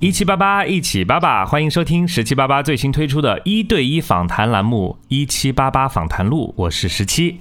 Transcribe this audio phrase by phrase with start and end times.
[0.00, 7.40] 一七八八一起八八，欢迎收听十七八八最新推出的一对一访谈栏目《一七八八访谈录》，我是十七。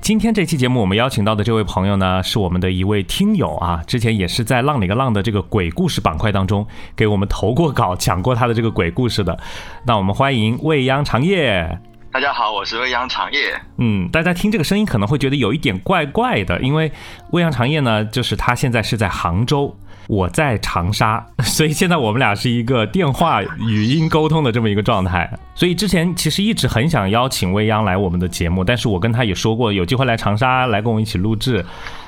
[0.00, 6.64] 今天这期节目我们邀请到的这位朋友呢，是我们的一位听友啊，之前也是在浪里个浪的这个鬼故事板块当中
[6.94, 9.36] 给我们投过稿，讲过他的这个鬼故事的。
[9.84, 11.80] 那我们欢迎未央长夜。
[12.12, 13.60] 大家好，我是未央长夜。
[13.78, 16.92] 嗯，大家听这个声音可能会觉得有一点怪怪的，因为
[17.32, 19.76] 未央长夜呢，就是他现在是在杭州。
[20.08, 25.30] 我在长沙， 所以现在我们俩是一个电话语音沟通的这么一个状态。
[25.54, 31.64] 所以之前其实一直很想邀请未央来我们的节目，但是我跟他也说过，有机会来长沙来跟我一起录制。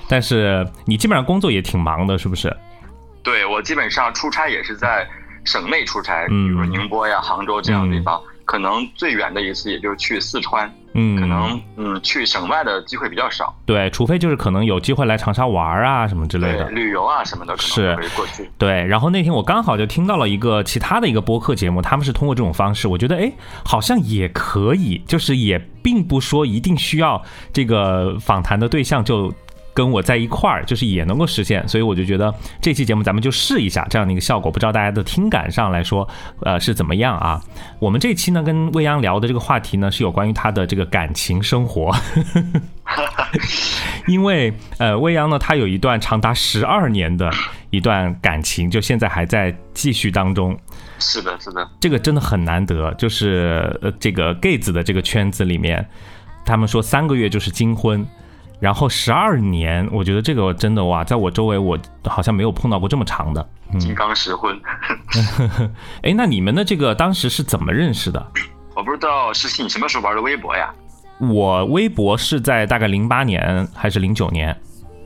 [0.08, 2.54] 但是你基本上工作也挺忙的，是不是？
[3.22, 5.06] 对我基本上出差也是在
[5.44, 8.20] 省内出差，比如宁波呀、杭州这样的地方。
[8.44, 13.54] 可能最远的一次也就是去四川，嗯，可能嗯去省外的机会比较少。
[13.64, 18.50] 对，除非就是可能有机会来长沙玩啊什么之类的，旅游啊什么的，是可以过去。
[18.58, 23.32] 对，然后那天我刚好就听到了一个其他的一个播客节目，他们是通过这种方式，我觉得哎，
[23.64, 29.32] 好像也可以，就是也并不说一定需要这个访谈的对象就。
[29.78, 36.08] 跟我在一块儿，就是也能够实现，所以我就觉得这期节目咱们就试一下这样的一个效果，不知道大家的听感上来说，
[36.40, 37.40] 呃是怎么样啊？
[37.78, 41.94] 我们这期呢跟未央聊的这个话题呢是有关于他的这个感情生活，
[44.08, 47.30] 因为呃未央呢他有一段长达十二年的
[47.70, 50.58] 一段感情，就现在还在继续当中。
[50.98, 55.88] 是的，是的，这个真的很难得，就是呃这个 gay 子的这个圈子里面，
[56.44, 58.04] 他们说三个月就是金婚。
[58.60, 64.60] 然后十二年，我觉得这个真的哇，在我周围我好像没有碰到过这么长的金刚石婚。
[66.02, 68.32] 哎，那你们的这个当时是怎么认识的？
[68.74, 70.74] 我不知道，是你什么时候玩的微博呀？
[71.20, 74.50] 我微博是在大概零八年还是零九年？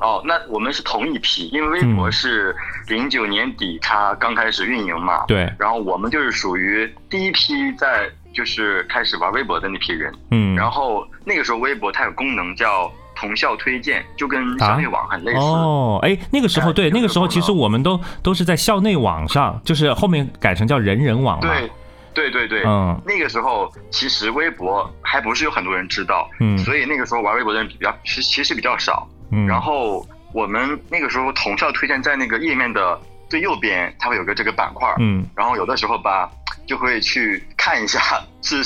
[0.00, 2.56] 哦，那我们是同一批，因为微博是
[2.88, 5.26] 零九年底它刚开始运营嘛。
[5.26, 5.52] 对。
[5.58, 10.10] 然后我们就是属于第一批在就是开始玩微博的那批人。
[10.30, 10.56] 嗯。
[10.56, 12.90] 然后那个时候微博它有功能叫。
[13.22, 15.38] 同校推荐就跟校内网很类似。
[15.38, 21.46] 哦，哎，那个时候对，那个时候其实我们都都是在校内网上，就是后面改成叫人人网了。
[21.46, 21.70] 对，
[22.12, 29.08] 对对对，嗯，那个时候其实微博还不是有很多人知道，嗯，所以那个时候玩微博的人比较其其实比较少。
[29.30, 32.98] 嗯，然后我们那个时候同校推荐在那个页面的
[33.30, 36.28] 最右边，它会有个这个板块，嗯，然后有的时候吧
[36.66, 38.00] 就会去看一下
[38.42, 38.56] 是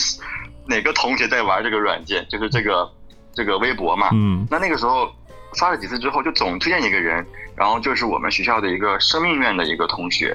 [0.67, 2.91] 哪个同学在玩这个软件，就是这个。
[3.37, 5.13] 这个微博嘛，嗯，那那个时候
[5.59, 7.25] 发了几次之后，就总推荐一个人，
[7.55, 10.35] 然后就是我们学校的一个生命院的一个同学，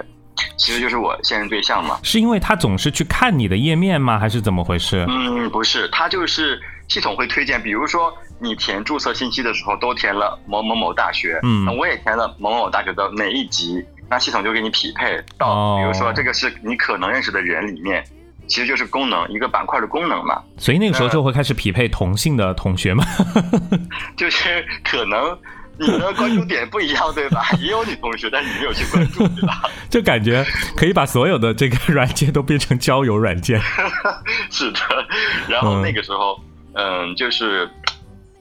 [0.56, 2.00] 其实就是我现任对象嘛。
[2.03, 4.19] 是因为他总是去看你的页面吗？
[4.19, 5.03] 还是怎么回事？
[5.09, 18.06] 嗯，不是，他就是系统会推荐，比如说你填注册信息的时候都填了某某某大学，嗯，那我也填了某某某大学的哪一级，那系统就给你匹配到，比如说这个是你可能认识的人里面。
[18.51, 23.01] 其实就是功能一个板块的功能嘛，所以那个时候就会开始匹配同性的同学嘛，
[24.17, 25.39] 就是可能
[25.79, 27.45] 你的关注点不一样，对吧？
[27.61, 29.63] 也有女同学，但是你没有去关注，对吧？
[29.90, 30.45] 就感觉
[30.75, 33.57] 可以把所有的这个软件都变成交友软件。
[34.50, 34.79] 是的，
[35.47, 36.38] 然后那个时候，
[36.73, 37.69] 嗯，就是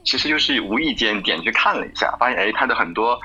[0.03, 3.17] 其实就是无意间点去看了一下，发现哎，他的很多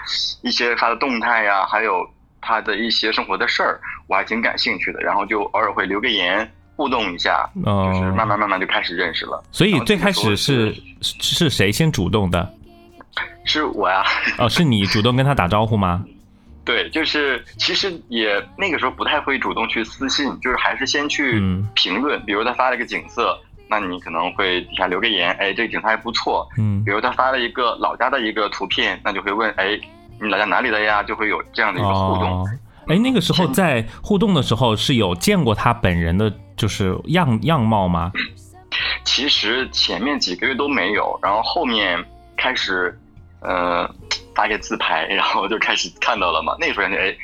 [0.42, 2.08] 一些他的动态呀，还有
[2.40, 6.48] 他的一些生活的事儿，我还挺感兴趣的，然后就偶尔会留个言。
[6.76, 9.42] 互动一下，就是慢慢慢慢就开始认识了。
[9.50, 12.54] 所以最开始是是谁先主动的？
[13.44, 14.04] 是我呀。
[14.38, 16.04] 哦，是你主动跟他打招呼吗？
[16.66, 21.40] 对，就是其实也那个时候不太会主动去私信，就是还是先去
[21.74, 22.20] 评论。
[22.26, 23.38] 比如他发了一个景色，
[23.68, 26.46] 那你可能会底下留个言，哎，这个景色还不错。
[26.58, 26.82] 嗯。
[26.84, 29.78] 比如他发了一个老家的一个图片，那就会问，哎，
[30.20, 31.04] 你老家哪里的呀？
[31.04, 32.44] 就会有这样的一个互动。
[32.88, 38.12] 哎，那个时候在互动的时候是有见过他本人的，就是样样貌吗？
[39.04, 42.04] 其实前面几个月都没有，然后后面
[42.36, 42.98] 开始，
[43.40, 43.88] 呃，
[44.34, 46.56] 发个自拍，然后就开始看到了嘛。
[46.60, 47.16] 那时候感觉，哎。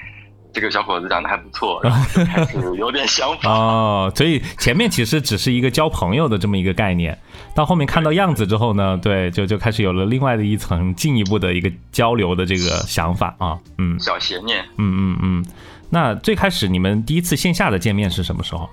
[0.52, 4.12] 这个小伙子长得还不错，然后就开始有点想法 哦。
[4.14, 7.19] 所以前面其实只是一个交朋友的这么一个概念，
[7.54, 13.58] 到后面看到样子之后呢，对，就就开始有了另外的一层进一步的一个交流的这个想法啊。
[13.78, 14.62] 嗯，小邪念。
[14.76, 15.46] 嗯嗯嗯。
[15.90, 18.69] 那最开始你们第一次线下的见面是什么时候？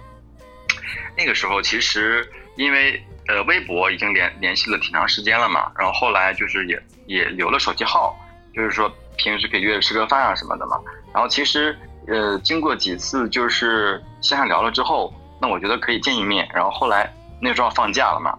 [1.18, 2.26] 那个时候其实
[2.56, 8.18] 因为呃微博已经联联系了挺长时间了嘛，然后后来就是也也留了手机号，
[8.56, 10.80] 就是说平时可以约着吃个饭啊什么的嘛。
[11.14, 11.78] 然后其实，
[12.08, 16.48] 呃，经过几次就是线下聊了之后，那我觉得可以见一面。
[16.54, 18.34] 然后后来那时候放假了嘛，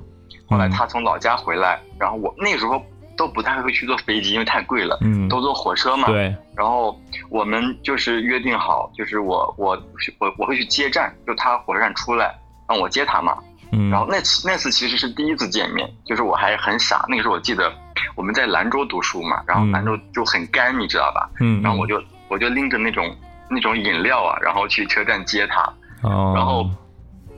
[0.49, 2.83] 后来他从老家回来，然后我那时候
[3.17, 6.09] 都不太会去坐飞机，因为太贵了，嗯，都坐火车嘛。
[6.09, 6.35] 对。
[6.57, 6.99] 然后
[7.29, 9.81] 我们就是约定好，就是我我
[10.19, 12.35] 我我会去接站，就他火车站出来
[12.69, 13.37] 让我接他嘛。
[13.73, 13.91] 嗯。
[13.91, 17.73] 然后那次那次其实是第一次见面，就是我还很傻，那个时候我记得
[18.21, 21.31] 我们在兰州读书嘛，然后兰州就很干，你知道吧？
[21.41, 21.63] 嗯。
[21.63, 23.17] 然后我就我就拎着那种
[23.49, 25.63] 那种饮料啊，然后去车站接他。
[26.03, 26.35] 哦。
[26.37, 26.69] 然后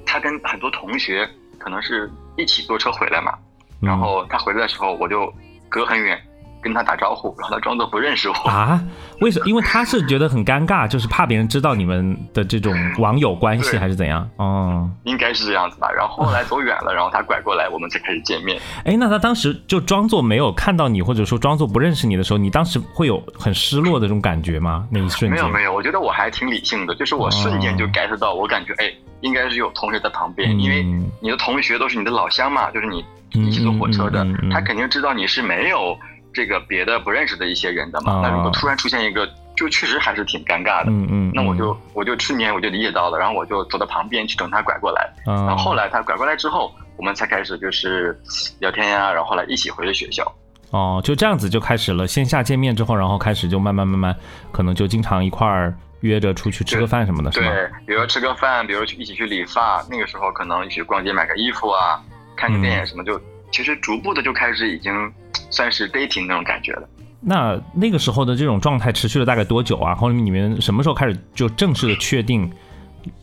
[0.05, 3.32] 他跟很多同学可能是一起坐车回来嘛。
[3.79, 5.32] 然后他回来的时候，我就
[5.69, 6.20] 隔很远
[6.62, 8.82] 跟他打招呼，然后他装作不认识我啊？
[9.20, 9.46] 为什么？
[9.46, 14.28] 因为他是觉得很尴尬，就是怕别人知道你们的这种网友关系，还是怎样？
[14.36, 15.90] 哦，应该是这样子吧。
[15.90, 18.60] 然后后来走远了，然后他拐过来，我们才开始见面。
[18.84, 24.86] 哎，那他当时就装作没有看到你，或者说装作不认识你的时候，你当时会有很失落的这种感觉吗？
[24.90, 25.30] 那一瞬间？
[25.30, 30.84] 没有没有，我觉得我还挺理性的，就是我瞬间就 get 到，我感觉哎，应该是有同学在旁边，因为
[31.20, 33.04] 你的同学都是你的老乡嘛，就是你。
[33.34, 35.98] 一起坐火车的，他肯定知道你是没有
[36.32, 38.20] 这个别的不认识的一些人的嘛。
[38.23, 40.90] 那如果突然出现一个，就确实还是挺尴尬的。
[40.90, 41.32] 嗯嗯。
[41.34, 45.12] 那我就我就瞬间我就理解到了，然后我就走到旁边去等他拐过来。
[45.25, 48.19] 然后后来他拐过来之后，我们才开始就是
[48.61, 50.25] 聊天呀，然后后来一起回了学校。
[50.70, 54.17] 哦，就这样子就开始了线下见面之后，然后开始就慢慢慢慢，
[54.50, 57.31] 可能就经常一块儿约着出去吃个饭什么的？
[57.31, 57.44] 对，
[57.87, 62.00] 比如吃个饭，比如去一起去理发，那个时候可能一起逛街买个衣服啊。
[62.34, 63.20] 看个电影什么就，
[63.52, 64.93] 其实逐步的就开始已经
[65.50, 66.88] 算是 dating 那种感觉了。
[67.20, 69.94] 那那个时候的这种状态持续了大概多久啊？
[69.94, 72.50] 后面你们什么时候开始就正式的确定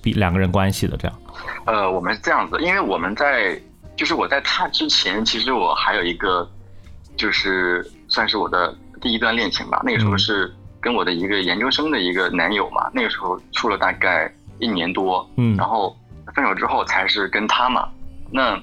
[0.01, 1.19] 比两个人关系的这样？
[1.65, 3.59] 呃，我们是这样子，因为我们在
[3.97, 6.49] 就是我在他之前，其实我还有一个
[7.17, 9.81] 就是算是我的第一段恋情吧。
[9.83, 10.49] 那个时候是
[10.79, 12.89] 跟我的一个研究生的一个男友嘛。
[12.93, 15.93] 那个时候处了大概一年多，嗯，然后
[16.33, 17.89] 分手之后才是跟他嘛。
[18.31, 18.57] 那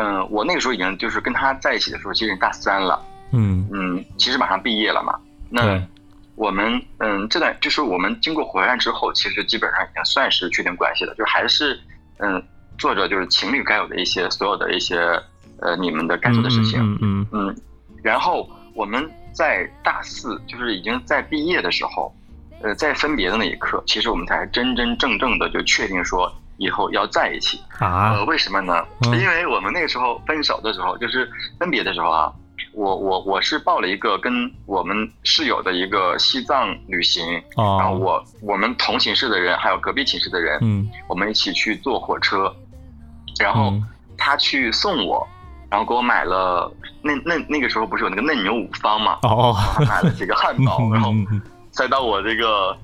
[0.00, 3.04] 嗯，我那个时候已经就是跟他在一起的时候，其实大三了。
[3.32, 5.18] 嗯嗯，其实马上毕业了嘛。
[5.50, 5.82] 那
[6.36, 11.76] 我们嗯，这段就是我们经过火车站之后，其实基本上已经算是确定关系了，就还是
[12.18, 12.40] 嗯
[12.78, 14.96] 做着就是情侣该有的一些所有的一些
[15.60, 16.80] 呃你们的该做的事情。
[16.80, 17.56] 嗯嗯嗯。
[18.00, 22.14] 然后我们在大四，就是已经在毕业的时候，
[22.62, 26.32] 呃，在分别的那一刻，其实我们才真真正正的就确定说。
[26.58, 28.12] 以后要在一起啊？
[28.12, 28.84] 呃，为什么呢？
[29.04, 31.28] 因为我们那个时候分手的时候，就是
[31.58, 32.32] 分别的时候啊，
[32.74, 34.32] 我我我是报了一个跟
[34.66, 37.24] 我们室友的一个西藏旅行，
[37.56, 42.52] 然后我我们同寝室的人还有隔壁寝室的人，嗯，我们一起去坐火车，
[43.38, 43.72] 然后
[44.16, 45.26] 他去送我，
[45.70, 46.70] 然后给我买了
[47.02, 49.18] 那那那个时候不是有那个嫩牛五方嘛？
[49.22, 49.54] 哦，
[49.88, 51.12] 买了几个汉堡， 然后
[51.70, 52.76] 塞到我这个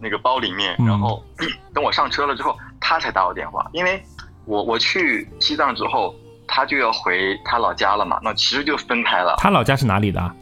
[0.00, 1.24] 那个包里面，然后
[1.72, 2.54] 等我上车了之后。
[2.82, 4.02] 他才打我电话，因为
[4.44, 6.14] 我我去西藏之后，
[6.48, 9.36] 他就要回他老家了嘛，那其实就分开了。
[9.38, 10.34] 他老家是哪里的？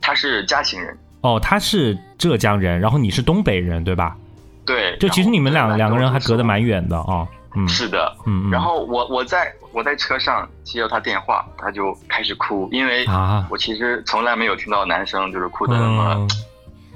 [0.00, 0.96] 他是嘉兴人。
[1.22, 4.16] 哦，他是浙江人，然后你是东北人，对吧？
[4.64, 4.96] 对。
[4.98, 7.26] 就其实你们两两个人还隔得蛮远的哦。
[7.56, 7.66] 嗯。
[7.66, 8.14] 是的。
[8.26, 8.50] 嗯。
[8.50, 16.28] 然后我我在我在车上接到他电话，他就开始哭，因为啊，我其实从来没有听到男生就是哭的那么。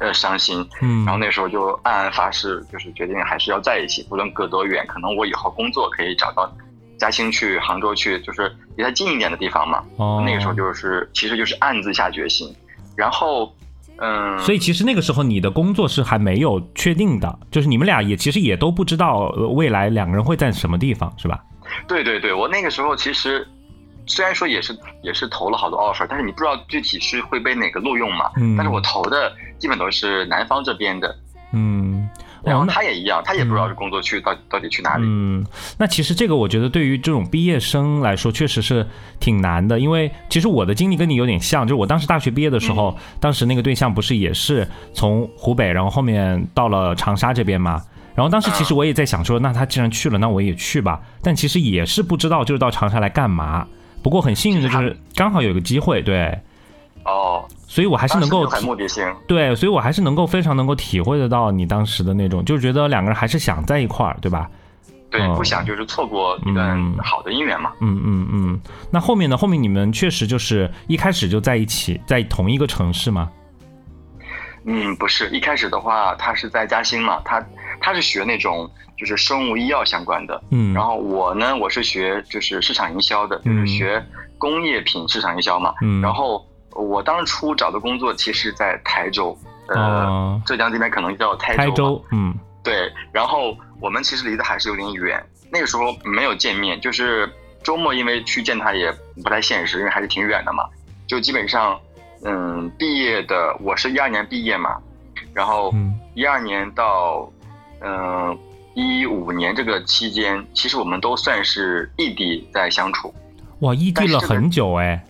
[0.00, 6.50] 呃，伤心，嗯，然后那时候就暗暗发誓，就是决定还是要在一起，不论隔多远，可能我以后工作可以找到
[6.98, 9.84] 嘉兴去、杭州去，就是离他近一点的地方嘛。
[9.96, 12.50] 哦，那个时候就是，其实就是暗自下决心。
[12.96, 13.54] 然后，
[13.98, 21.38] 嗯，所以其实那个时候你的工作是还没有确定的，就是你们俩也其实也都不知道未来两个人会在什么地方，是吧？
[21.86, 23.46] 对对对，我那个时候其实。
[24.06, 28.28] 虽然说也是也是投了好多 offer，但是你不知道具体是会被哪个录用嘛？
[28.38, 28.56] 嗯。
[28.56, 31.14] 但是我投的基本都是南方这边的。
[31.52, 32.08] 嗯。
[32.42, 35.04] 然后他也一样，他也不知道这工作去到到底去哪里。
[35.06, 35.44] 嗯。
[35.76, 38.86] 那其实这个我觉得对于这种毕业生来说确实是
[39.20, 47.82] 挺难的，因为其实我的经历跟你有点像，就是我当时大学毕业的时候，当时那个对象不是也是从湖北，然后后面到了长沙这边嘛。
[48.14, 50.98] 然后当时其实我也在想说，那他既然去了，那我也去吧。
[51.22, 53.66] 但其实也是不知道就是到长沙来干嘛。
[54.02, 56.38] 不过很幸运的就是刚好有个机会，对，
[57.04, 64.48] 哦，所以我还是能够很目的性，对，所以我还是能够非常能够体会得到你当时的那种，就是觉得两个人还是想在一块儿，对吧？
[65.10, 67.72] 对，不想就是错过一段好的姻缘嘛。
[67.80, 68.60] 嗯嗯嗯。
[68.90, 69.36] 那后面呢？
[69.36, 73.28] 后面你们确实就是一开始就在一起，在同一个城市吗？
[74.64, 77.44] 嗯，不是，一开始的话，他是在嘉兴嘛，他
[77.80, 78.70] 他是学那种。
[78.98, 84.04] 就是生物医药相关的，嗯，然后我呢，我是学就是市场营销的，就是学
[84.36, 89.36] 工业品市场营销嘛，嗯，然后我当初找的工作其实，在台州，
[89.68, 97.30] 呃，浙江这边可能叫台州，嗯，对，然后我们其实离得还是有点远，那个时候没有见面，就是
[97.62, 100.64] 周末因为去见他也不太现实，因为还是挺远的嘛，
[101.06, 101.78] 就基本上
[102.24, 104.76] 嗯，毕业的我是一二年毕业嘛，
[105.34, 105.74] 然后
[106.14, 107.30] 一二年到
[107.80, 108.38] 嗯
[108.74, 113.12] 一五年这个期间，其实我们都算是异地在相处。
[113.60, 115.04] 哇，异地了很久哎。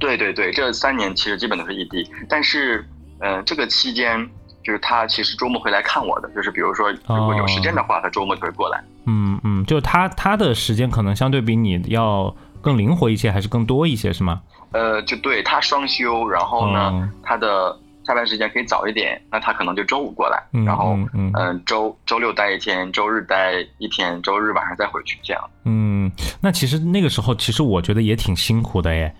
[0.00, 2.84] 对对对，这三年其实基本都是异地，但是
[3.20, 4.28] 嗯，这个期间
[4.64, 8.82] 就是他其实周末会来看我的，就是比如说如果有时间的话，他周末就会过来。
[9.06, 14.40] 嗯嗯，就是他他的时间可能相对比你要更灵活一些，还是更多一些，是吗？
[14.72, 17.76] 呃，就对他双休，然后呢，他的
[18.06, 25.42] 下班时间可以早一点，那他可能就周五过来，然后嗯，周周六待一天，周日待一天，周日晚上再回去，这样。
[25.64, 29.14] 嗯，那其实那个时候，其实我觉得也挺辛苦的耶。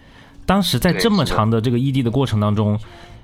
[0.47, 2.78] 当时在这么长的这个异地的过程当中，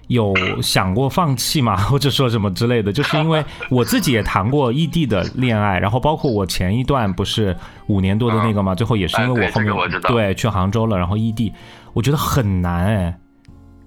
[0.09, 1.77] 有想过放弃吗？
[1.91, 2.93] 或者说什么之类的？
[2.93, 7.57] 就是因为我自己也谈过异地的恋爱，然后包括我前一段不是
[7.89, 11.53] 五年多的那个嘛， 最后也是因为我后面对去杭州了，然后异地。
[11.93, 13.19] 我觉得很难哎，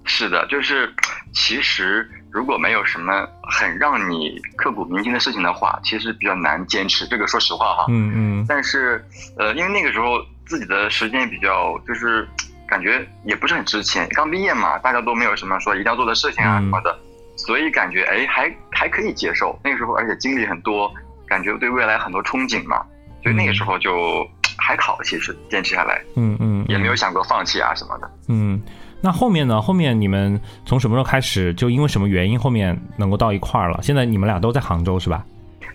[0.04, 0.92] 是的，就是
[1.32, 7.06] 其实如果没有什么很让你刻骨铭心的事情的话，其实比较难坚持。
[7.06, 8.46] 这个说实话哈，嗯嗯。
[8.48, 9.02] 但是
[9.38, 12.28] 呃，因为那个时候自己的时间比较，就是
[12.70, 16.96] 感觉也不是很值钱，刚毕业嘛，大家都没有什么说一定要做的事情啊什么的，
[17.36, 19.58] 所以感觉哎还还可以接受。
[19.64, 20.90] 那个时候而且经历很多，
[21.26, 22.82] 感觉对未来很多憧憬嘛，
[23.22, 24.26] 所以那个时候就。
[24.62, 28.10] 还好，其实坚持下来，嗯嗯，也没有想过放弃啊什么的。
[28.28, 28.60] 嗯，
[29.00, 29.60] 那后面呢？
[29.60, 31.54] 后面你们从什么时候开始？
[31.54, 33.80] 就因为什么原因后面能够到一块儿了？
[33.82, 35.24] 现在你们俩都在杭州是吧？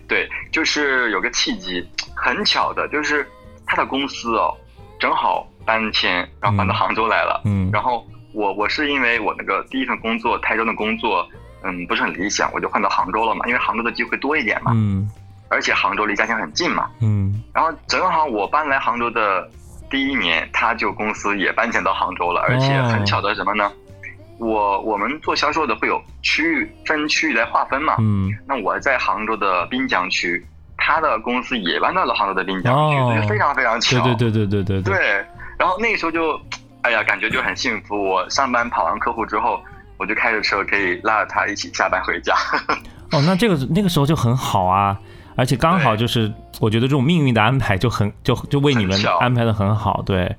[0.06, 1.84] 对，就是有个契机，
[2.14, 3.26] 很巧的，就是
[3.66, 4.54] 他的公司哦，
[5.00, 7.42] 正好搬迁，然后搬到杭州来了。
[7.44, 11.28] 嗯，然后我我是因为我那个第一份工作台州的工作，
[11.64, 14.72] 嗯，不是很理想，我就换到杭州了嘛，因为杭州的机会多一点嘛。
[14.74, 15.10] 嗯。
[15.48, 19.48] 而且杭州离家乡很近嘛，嗯，然后正好我搬来杭州的
[19.88, 23.70] 第一年，他就公司也搬迁到杭州了，而且很巧的什么呢？
[24.40, 30.44] 我我们做销售的会有区域分区域来划分嘛，嗯，那我在杭州的滨江区，
[30.76, 35.26] 他的公司也搬到了杭州的滨江区，就非常非常巧，对对对对对对对。
[35.58, 36.40] 然后那个时候就，
[36.82, 37.96] 哎呀，感觉就很幸福。
[37.96, 39.60] 我上班跑完客户之后，
[39.96, 42.34] 我就开着车可以拉着他一起下班回家。
[43.12, 44.98] 哦，那这个那个时候就很好啊。
[45.36, 50.34] 而且刚好就是，我觉得这种命运的安排就很就就为你们安排的很好，对。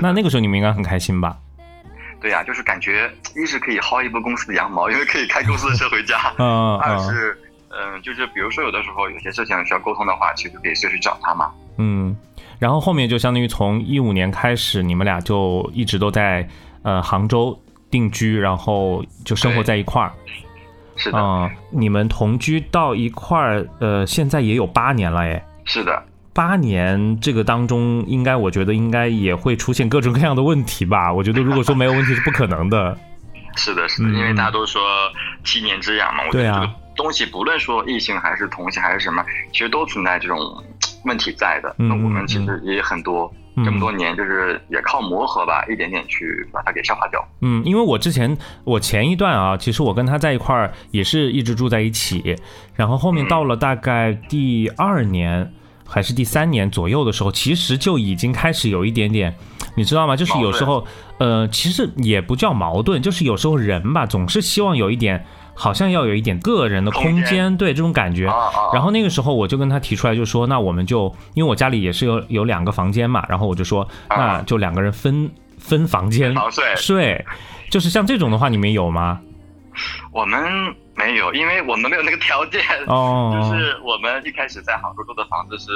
[0.00, 1.36] 那那个时候你们应该很开心吧？
[2.20, 6.32] 对呀，就是感觉一是可以薅一波公司的羊毛，因为可以开公司的车回家。
[6.38, 7.38] 嗯二是，
[7.70, 11.52] 嗯，就是比如说有的时候有些事情需要沟通的话，其实可以随时找他嘛。
[11.78, 12.16] 嗯。
[12.62, 16.48] 然后后面就相当于从一五年开始，你们俩就一直都在
[16.82, 20.12] 呃杭州定居，然后就生活在一块儿。
[20.94, 26.00] 是的，你们同居到一块儿，呃，现在也有八年了，哎，是的，
[26.32, 31.12] 八年这个当中，应该我觉得应该也会出现各种各样的问题吧？
[31.12, 32.96] 我觉得如果说没有问题是不可能的。
[33.58, 34.80] 是的，是的，因为大家都说
[35.42, 40.38] 七年之痒嘛，我觉得这个东西不论说异性还是同性还是什么，其实都存在这种
[41.04, 41.74] 问题在的。
[41.78, 43.32] 那我们其实也很多。
[43.56, 47.22] 这么多年，就是也靠磨合吧，一点点去把它给消化掉。
[47.42, 52.34] 嗯，因为我之前我前一段啊，其实我跟他在一块儿也是一直住在一起，
[52.74, 55.52] 然后后面到了大概第二年
[55.86, 59.36] 还是第三年左右的时候，其实就已经开始有一点点，
[59.74, 60.16] 你知道吗？
[60.16, 60.86] 就是有时候，
[61.18, 65.26] 呃，其实也不叫矛盾，就是有时候人吧，总是希望有一点。
[65.54, 68.24] 好像要有一点个人的空间，对这种感觉。
[68.72, 76.34] 然后那个时候我就跟他提出来，就说那我们就因为我家里也是有有两个房间嘛，然后我就说那就两个人分分房间
[76.76, 77.24] 睡，
[77.70, 79.20] 就是像这种的话，你们有吗？
[80.10, 80.42] 我们
[80.94, 82.60] 没有，因为我们没有那个条件。
[82.86, 85.70] 哦，就是我们一开始在杭州住的房子是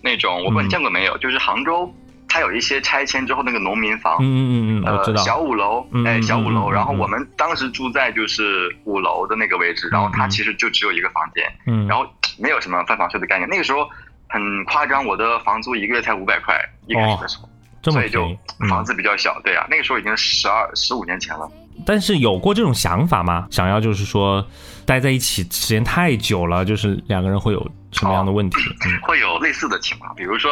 [0.00, 1.92] 那种，我不知道你见过没有，就是杭州。
[2.32, 6.70] 它有一些拆迁之后那个农民房，嗯嗯嗯我知道，小五楼，哎，小五楼。
[6.70, 12.06] 然后我们当时住在就是五楼的那个位置，然后它其实就只有一个房间，嗯，然后
[12.38, 13.46] 没有什么分房税的概念。
[13.50, 13.86] 那个时候
[14.30, 18.34] 很夸张，我的房租一个月才五百块，一开始的时候，所以就
[18.66, 21.46] 房子比较小，对啊，那个时候已经十二十五年前了。
[21.84, 23.46] 但是有过这种想法吗？
[23.50, 24.42] 想要就是说
[24.86, 27.60] 待在一起时间太久了，就是两个人会有
[27.90, 28.56] 什么样的问题？
[29.02, 30.50] 会有类似的情况，比如说。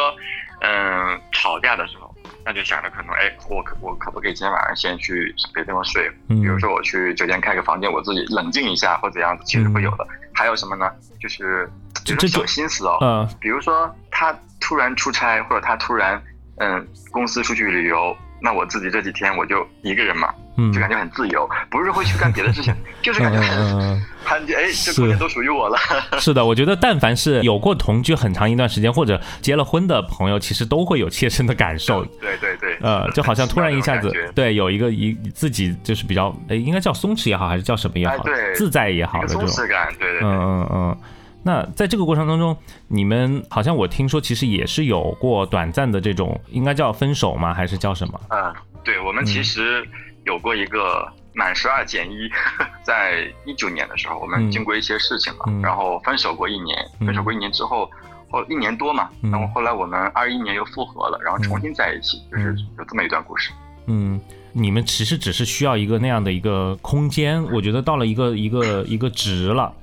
[0.61, 2.15] 嗯，吵架的时候，
[2.45, 6.09] 那就想着可能，哎，我可我可不可以今天晚上先去别地方睡？
[6.27, 10.07] 比如说我去酒店开个房间，我自己冷静一下，或怎样子，其实会有的。
[10.33, 10.89] 还有什么呢？
[11.19, 11.69] 就是
[12.05, 12.97] 这种小心思哦。
[13.01, 13.27] 嗯。
[13.39, 16.21] 比如说他突然出差，或者他突然
[16.57, 20.33] 嗯公司出去旅游，那我自己这几天我就一个人嘛，
[20.73, 25.77] 就感觉很自由，不是会去干别的事情， 就是感觉很他就哎，这空间都属于我了。
[26.19, 32.05] 是的，我觉得但凡是有过同居很长一段时间或者结了婚的朋友，其实都会有切身的感受。
[32.21, 40.97] 对对对，呃，就好像突然一下子，对，有一个一自己就是比较，哎，应该叫松弛也好，还是叫什么也好，对，自在也好的这种松弛感，对对，嗯嗯嗯。
[41.43, 42.55] 那在这个过程当中，
[42.87, 47.51] 你们好像我听说，其实也是有过短暂的这种，应该叫分手吗？
[47.51, 48.21] 还是叫什么？
[48.29, 48.53] 嗯，
[48.83, 49.83] 对，我们其实
[50.25, 52.29] 有过一个满十二减一，
[52.83, 57.89] 在一九年的时候，我们经过一些事情嘛，然后分手过一年，分手过一年之后，
[58.29, 63.51] 后一年多嘛，然后后来我们二一年又复合了，然后重新在一起，就是有这么一段故事。
[63.87, 64.19] 嗯，
[64.53, 69.73] 你们其实只是需要一个那样的一个空间，我觉得到了一个一个一个值了。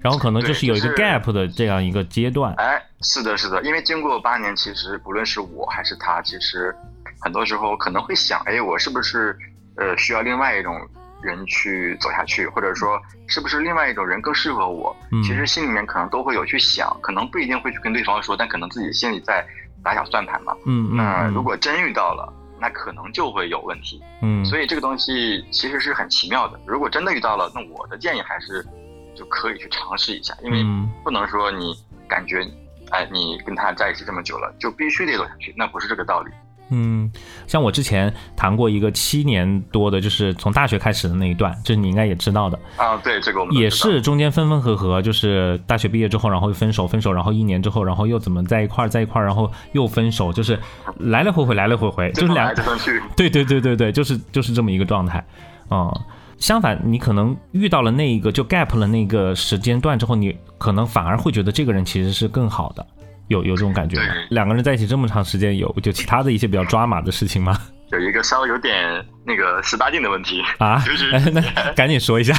[0.00, 2.52] 然后可能就是有一个 gap 的这样一个阶段。
[2.54, 6.74] 哎，是的，是的，因为经过八年，其实不论是我还是他，其实
[7.20, 9.38] 很多时候可能会想，哎，我是不是
[9.76, 10.74] 呃需要另外一种
[11.22, 14.94] 人去走下去，或者说是不是另外一种人更适合我？
[15.22, 19.46] 其实心里面可能都会有去想，可能不一定会去跟对方说，但可能自己心里在
[19.82, 20.54] 打小算盘嘛。
[20.66, 20.96] 嗯嗯。
[20.96, 24.02] 那如果真遇到了，那可能就会有问题。
[24.22, 24.44] 嗯。
[24.44, 26.60] 所以这个东西其实是很奇妙的。
[26.66, 28.66] 如果真的遇到了，那我的建议还是。
[29.14, 30.64] 就可以去尝试一下，因为
[31.04, 31.74] 不能说你
[32.08, 32.40] 感觉，
[32.90, 36.32] 哎，你跟他在一起这么久了，就必须得走下去，那不是这个道理。
[36.74, 37.12] 嗯，
[37.46, 42.96] 像我之前谈过一个七年多的，就是从大学开始的那一段，这你应该也知道的啊。
[43.04, 50.58] 对，这个我们也是中间分分合合，就是大学毕业之后，然后又分手，分手，然后一年之后，然后又怎么在一块儿，在一块儿，然后又分手，就是
[50.98, 52.52] 来来回回，来来回回，就是两，
[53.14, 55.24] 对对对对对，就是就是这么一个状态，
[55.68, 55.92] 啊。
[56.38, 62.84] 相反，你可能遇到了那一个就 gap 了那个时间段之后，你可能反而会觉得这个人其实是更好的，
[63.32, 64.14] 有有这种感觉吗？
[64.30, 67.56] 两个人在一起这么长时间，有就其他的一些比较抓马的事情吗？
[67.92, 71.42] 有一个稍微有点那个十八禁的问题啊，就 是那
[71.74, 72.34] 赶紧说一下。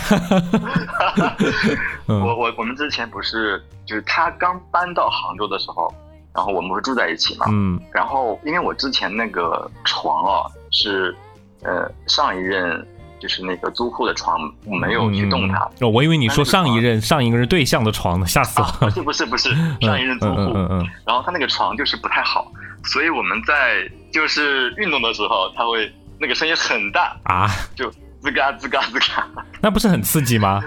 [2.07, 5.93] 我我我们之前不是就是他刚搬到杭州的时候，
[6.33, 11.15] 然后我们不是住在一起嘛，嗯，然后因为我之前那个床啊是
[11.63, 12.85] 呃上一任。
[13.23, 15.59] 就是那个租户的床，我没有去动它。
[15.79, 18.73] 哦，我以为你说上一任上一个人对象的床呢，吓死我了。
[18.81, 19.49] 不是不是不是，
[19.79, 20.51] 上一任租户。
[20.53, 20.89] 嗯嗯。
[21.05, 22.51] 然后他那个床就是不太好，
[22.83, 27.89] 所以我们在就是运动的时候，他会那个声音很大啊，就
[28.21, 29.25] 吱嘎吱嘎吱嘎。
[29.61, 30.61] 那不是很刺激吗？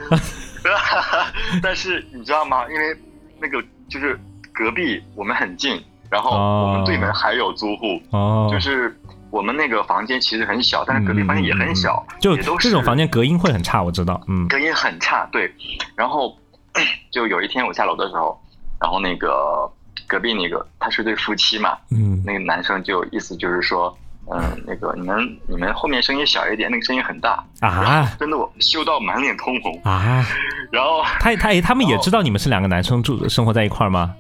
[1.63, 2.65] 但是你知道吗？
[2.71, 2.97] 因为
[3.39, 4.19] 那个就是
[4.55, 5.79] 隔壁我们很近，
[6.11, 8.99] 然后我们对门还有租户，哦，就是。
[9.31, 15.53] 我们那个房间其实很小，但是隔壁房间也很小，就这种房间隔音会很差，我知道，嗯，隔音很差，对。
[15.95, 16.35] 然后
[17.11, 18.41] 就有一天我下楼的时候，
[18.81, 19.71] 然后那个
[20.07, 23.95] 隔壁那个他是对夫妻嘛，嗯，那个男生就意思就是说，
[24.31, 30.25] 嗯，那个你们你们后面声音小一点，那个声音很大啊，真的我羞到满脸通红啊。
[30.71, 34.15] 然后他他他们也知道你们是两个男生住生活在一块儿吗？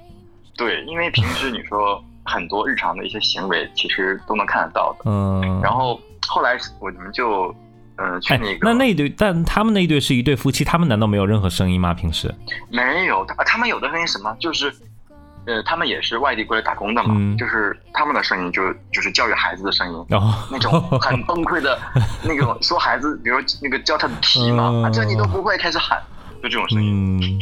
[0.57, 2.03] 对，因为平时你说。
[2.27, 5.11] 很多日常的一些行为，其实都能看得到的。
[5.11, 7.55] 嗯，然后后来我们就，
[7.97, 11.95] 嗯，去那个那那对，但他们那一对是一对夫妻，他们难道没有任何声音吗？
[11.95, 12.35] 平时
[12.69, 14.37] 没有，他他们有的声音什么？
[14.41, 14.73] 就是，
[15.47, 20.07] 呃，他们也是外地过来打工的嘛，就是他们的声音就就是教育孩子的声音，
[20.51, 21.79] 那种很崩溃的
[22.23, 26.03] 那种 说孩子，比如那个教他的题嘛，这你都不会，开始喊，
[26.43, 27.21] 就这种声音。
[27.23, 27.39] 嗯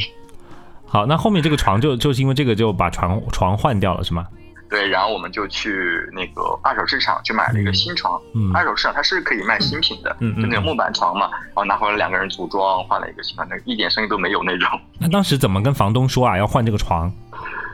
[0.87, 4.25] 好，那后面这个床就就是因为这个就把床床换掉了，是吗？
[4.69, 8.19] 对，然后我们就去那个二手市场去买了一个新床。
[8.33, 11.29] 嗯，二手市场它是可以卖新品的，嗯就那种木板床嘛。
[11.29, 14.69] 然后拿回来两个人组装，换了一个新床，那一点声音都没有那种。
[14.99, 16.37] 那当时怎么跟房东说啊？
[16.37, 17.11] 要换这个床，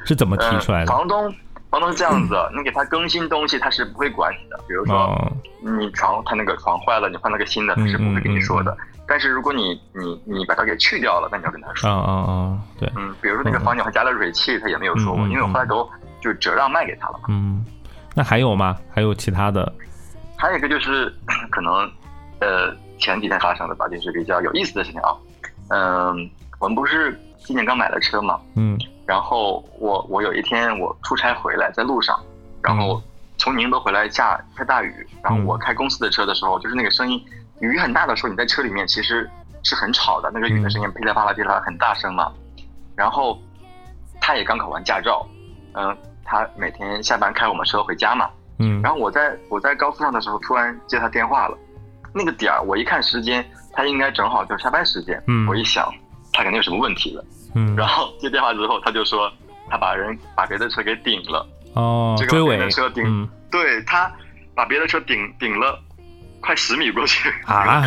[0.06, 0.88] 是怎么提出来的？
[0.88, 1.34] 房东，
[1.72, 4.60] 房东是这样子，你给他更新东西，他是不会管你的。
[4.68, 5.32] 比如说，
[5.62, 8.78] 你床他那个床坏了，你换了个新的，他是不会跟你说的。
[9.08, 11.90] 但是如果你你你把它给去掉了，那你要跟他说。
[11.90, 12.60] 啊啊啊！
[12.78, 15.90] 对，嗯，比如说那个房顶还加了水汽，他也没有说过，因为我后来都。
[16.22, 17.24] 就折让卖给他了嘛。
[17.30, 17.66] 嗯，
[18.14, 18.78] 那还有吗？
[18.94, 19.74] 还有其他的？
[20.38, 21.12] 还有一个就是
[21.50, 21.74] 可能，
[22.42, 25.10] 呃，前几天发生的吧，就是比较有意思的事情啊。
[25.70, 26.30] 嗯，
[26.60, 28.40] 我们不是今年刚买了车嘛。
[28.56, 28.78] 嗯。
[29.12, 32.18] 然后我我有一天我出差回来，在路上，
[32.64, 33.04] 然后
[33.38, 37.22] 从宁波回来下下大雨，然后我开公司的车的时候，就是那个声音，
[37.60, 39.30] 雨很大的时候，你在车里面其实
[39.64, 42.32] 是很吵的，那个雨的声音噼里啪啦噼里啪啦很大声嘛。
[42.96, 43.38] 然后
[44.22, 45.28] 他也刚考完驾照，
[45.74, 45.98] 嗯。
[46.24, 51.58] 他每天下班开我们车回家嘛，嗯，然后我在我在高速上的时候，突然接他电话了，
[52.14, 55.94] 那个点儿我一看时间，他应该正好就是下班时间，嗯，我一想
[56.32, 57.24] 他肯定有什么问题了，
[57.56, 59.32] 嗯，然后接电话之后他就说
[59.70, 64.12] 他把人把别的车给顶了，哦，这个别的车顶，对他
[64.56, 65.80] 把别的车顶顶了
[66.40, 67.84] 快十米过去，啊，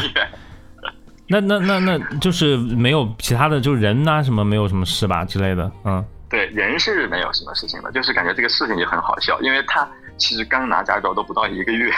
[1.28, 6.04] 那那那那就是没有其他的，就是人呐什么没有什么事吧之类的，嗯。
[6.30, 11.92] 对，人是没有什么事情的，就是感觉这个事情也很好笑，因为他其实刚拿驾照都不到一个月。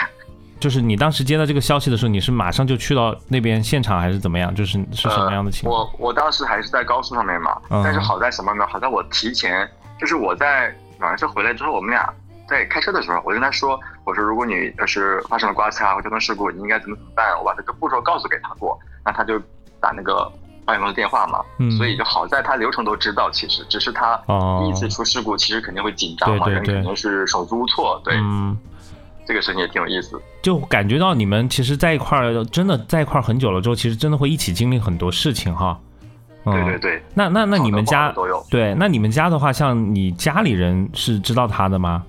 [0.59, 4.53] 就是你当时接到这个消息的时候，你是马上就去到那边现场还是怎么样？
[4.53, 5.81] 就是是什么样的情况？
[5.81, 8.65] 我我当时还是在高速上面嘛，但是好在什么呢？
[8.67, 12.11] 好在我提前，就是我在晚上回来之后，我们俩
[12.47, 17.37] 在开车的时候，我跟他说，我说如果你要是发生了刮擦或交通事故，你应该怎么怎么办？
[17.37, 19.39] 我把这个步骤告诉给他过，那他就
[19.79, 20.31] 打那个
[20.65, 21.39] 保险公司电话嘛。
[21.77, 24.17] 所以就好在他流程都知道，其实只是他
[24.61, 28.17] 第一次出事故，其实肯定会紧张嘛，人肯定是手足无措，对。
[29.27, 35.77] 这个事情也挺有意思，就感觉到你们其实在一块儿，真的在一块儿很久了之后，其实真的会一起经历很多事情哈。
[36.45, 37.03] 对对对。
[37.13, 38.13] 那那那你们家
[38.49, 42.05] 对，那你们家的话，像你家里人是知道他的吗？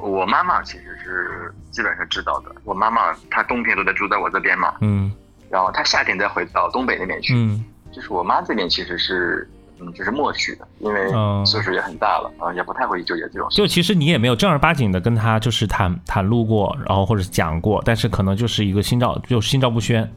[0.00, 2.50] 我妈妈其实是基本上知道的。
[2.64, 5.12] 我妈妈她冬天都在住在我这边嘛，嗯，
[5.48, 9.48] 然后她夏天再回到东北那边去，嗯，就是我妈这边其实是。
[9.78, 11.08] 嗯，就是默许的，因为
[11.44, 13.46] 岁数也很大了啊，也不太会纠结这种。
[13.50, 20.10] 就其实你也没有正儿八经的跟他就是谈谈路过，然后或者是讲过，但是可能就是一个心照就心照不宣，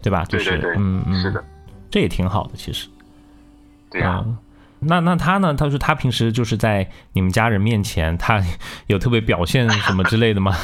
[0.00, 0.24] 对吧？
[0.30, 1.44] 对对对，嗯嗯，是的，
[1.90, 2.88] 这也挺好的，其实。
[3.90, 4.24] 对呀，
[4.78, 5.52] 那那他呢？
[5.52, 8.42] 他说他平时就是在你们家人面前，他
[8.86, 10.56] 有特别表现什么之类的吗？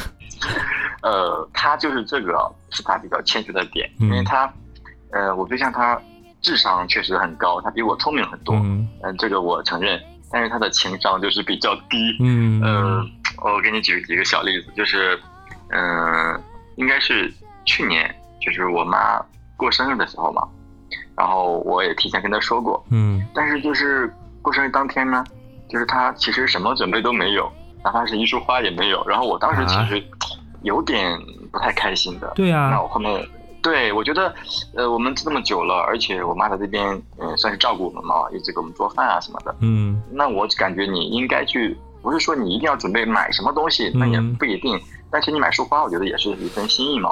[1.03, 4.51] 呃，他就是这个是他比较欠缺的点，因为他，
[5.11, 6.01] 呃，我对象他。
[6.41, 9.99] 智商确实很高，他比我聪明很多，嗯，这个我承认。
[10.31, 13.03] 但是他的情商就是比较低，嗯，呃，
[13.37, 15.19] 我给你举几个小例子，就是，
[15.69, 16.39] 嗯，
[16.75, 17.33] 应该是
[17.65, 19.19] 去年，就是我妈
[19.57, 20.47] 过生日的时候嘛，
[21.17, 25.23] 然后我也提前跟她说过，嗯，但是就是过生日当天呢，
[25.67, 27.51] 就是她其实什么准备都没有，
[27.83, 29.99] 哪怕是一束花也没有，然后我当时其实
[30.61, 31.19] 有点
[31.51, 33.27] 不太开心的，对呀，那我后面。
[33.61, 34.33] 对，我觉得，
[34.75, 39.53] 呃，我们这么久了，而且我妈在这边，嗯，算是照顾我们嘛，一直给我们做饭啊什么的。
[39.59, 44.79] 嗯，那我感觉你应该去，不是说你一定要准备买什么东西，那也不一定。
[45.11, 47.09] 但是你买束花，我觉得也是一份心意嘛。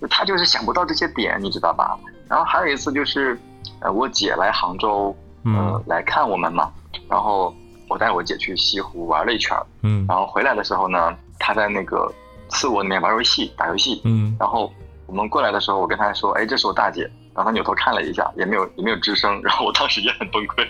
[0.00, 1.98] 就他就是想不到这些点，你知道吧？
[2.28, 3.38] 然后还有一次就是，
[3.80, 6.70] 呃，我姐来杭州，呃，来看我们嘛，
[7.08, 7.54] 然后
[7.88, 12.10] 我带我姐去西湖玩了一圈，嗯，然后回来的时候呢，她在那个
[12.48, 14.72] 次卧里面玩游戏，打游戏，嗯，然后。
[15.10, 17.02] 我们过来的时候，我跟他说：“哎，这是我大姐。”
[17.34, 19.40] 然后他扭头看了一下，也没有也没有吱声。
[19.42, 20.64] 然后我当时也很崩溃。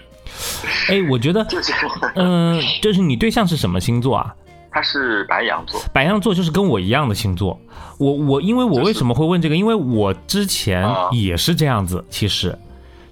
[0.88, 1.74] 哎，我觉得 就是，
[2.14, 4.34] 嗯，就是你对象是什么星座啊？
[4.72, 5.78] 他是白羊座。
[5.92, 7.60] 白羊座就是跟我一样的星座。
[7.98, 9.56] 我我因为我为什么会问这个？
[9.56, 12.02] 因为我之前也是这样子。
[12.08, 12.56] 其实，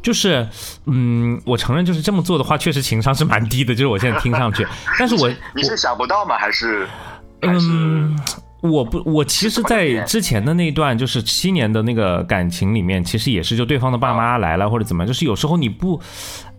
[0.01, 0.49] 就是，
[0.87, 3.75] 嗯，我承认就是这么做的话，确实情商是蛮低的。
[3.75, 4.67] 就是我现在听上去，
[4.99, 6.39] 但是我 你是想不到吗？
[6.39, 6.87] 还是
[7.43, 8.19] 嗯？
[8.61, 16.01] 我不，我其实，在之前的那段就是七年的那个感情里面，其实也是就对方的爸妈来了或者怎么样，就是有时候你不，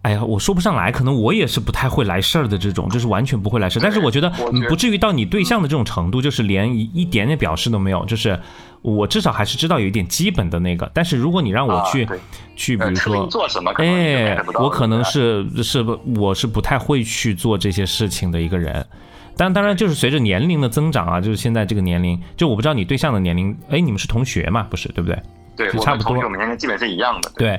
[0.03, 3.81] 哎呀，我说不上来，可能我也是不太会来事儿的这种，就是完全不会来事儿。
[3.81, 4.29] 但是我觉得
[4.69, 8.05] 不至于到你对象的这种程度，就是连一一点点表示都没有。
[8.05, 8.39] 就是
[8.81, 10.89] 我至少还是知道有一点基本的那个。
[10.93, 12.07] 但是如果你让我去
[12.55, 18.85] 去，比如说做什么，哎，我可能是是不，我是不太会去做这些事情的一个人。
[19.39, 24.67] 但当然，就是随着年龄的增长啊，就是现在这个年龄，就我不知道你对象的年龄，哎，你们是同学嘛？
[24.69, 25.17] 不是，对不对？
[25.55, 26.17] 对，差不多。
[26.17, 27.31] 我们年龄基本是一样的。
[27.37, 27.57] 对，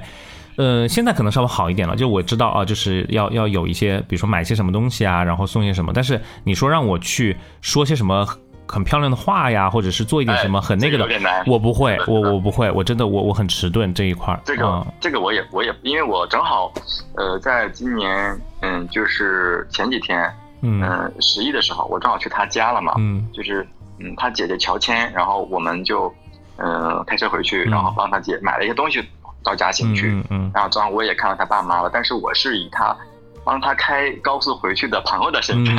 [0.57, 1.97] 呃，现在可能稍微好一点了。
[1.97, 5.91] 就我知道啊，就是要要有一些，比如说买些什么东西啊，然后送些什么。
[5.95, 8.27] 但是你说让我去说些什么
[8.69, 11.09] 很漂亮的话呀，或者是做一点什么很那个的，
[11.47, 14.39] 我不会，我我不会，我真的我我很迟钝这一块。
[14.45, 16.71] 这个这个我也我也，因为我正好，
[17.17, 20.31] 呃，在今年，嗯，就是前几天。
[20.63, 23.67] 嗯，十一的时候，我正好去他家了嘛，嗯，就是
[23.99, 26.13] 嗯，他姐姐乔迁，然后我们就
[26.57, 29.03] 嗯开车回去，然后帮他姐买了一些东西
[29.43, 32.97] 到嘉兴去，嗯嗯，然后正好我也看到他爸妈了，但是我是以他
[33.45, 35.77] 帮他开高速回去的朋友的身份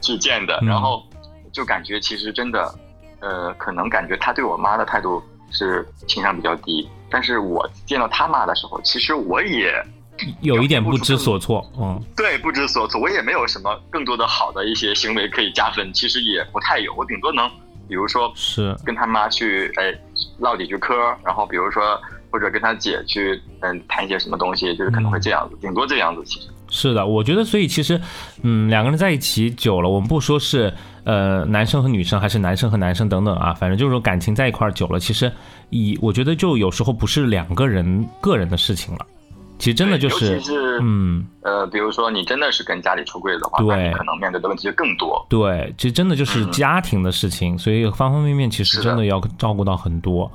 [0.00, 1.02] 去见的，然后
[1.52, 2.74] 就感觉其实真的，
[3.20, 9.74] 呃，可能感觉他对我妈的态度是情商比较低，但是我见到他妈的时候，其实我也。
[10.40, 17.48] 有一点不知所措，嗯，对，不知所措，我也没有什么更多的好的一些行为可以加分，其实也不太有，我顶多能，
[17.88, 18.76] 比如说是。
[18.84, 19.94] 跟他妈去，哎，
[20.38, 26.48] 唠几句嗑，然后比如说或者跟他姐去，嗯，谈一些什么东西，就是可能会这样子，顶多这样子，其实。
[26.72, 28.00] 是的，我觉得，所以其实，
[28.42, 35.32] 嗯，两个人在一起久了，我们不说是，呃，男生和女生，还是男生和男生等等啊，反正就是说感情在一块儿久了，其实
[35.70, 39.04] 以我觉得就有时候不是两个人个人的事情了。
[39.60, 40.40] 其实真的就是，
[40.80, 45.24] 嗯，呃，比如说你真的是跟家里出柜的话，对，可能面对的问题就更多。
[45.28, 50.28] 对，其实真的就是家庭的事情，所以方方面面其实真的要照顾到很多。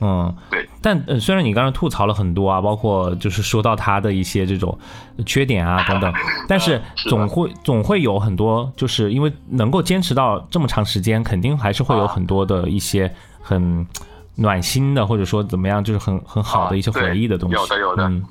[0.00, 0.68] 嗯，对。
[0.82, 4.76] 但呃，虽然你刚才吐槽了很多啊，包括就是说到他的一些这种
[5.24, 6.12] 缺点啊 等等，
[6.48, 13.10] 但是总会总会有很多，就是因为能够坚持到这么长时间，肯定还是会有很多的一些
[13.40, 13.86] 很
[14.34, 17.54] 暖心的，或者说怎么样，就是很很好的一些回忆的东西。
[17.54, 18.02] 有的，有的。
[18.02, 18.22] 嗯，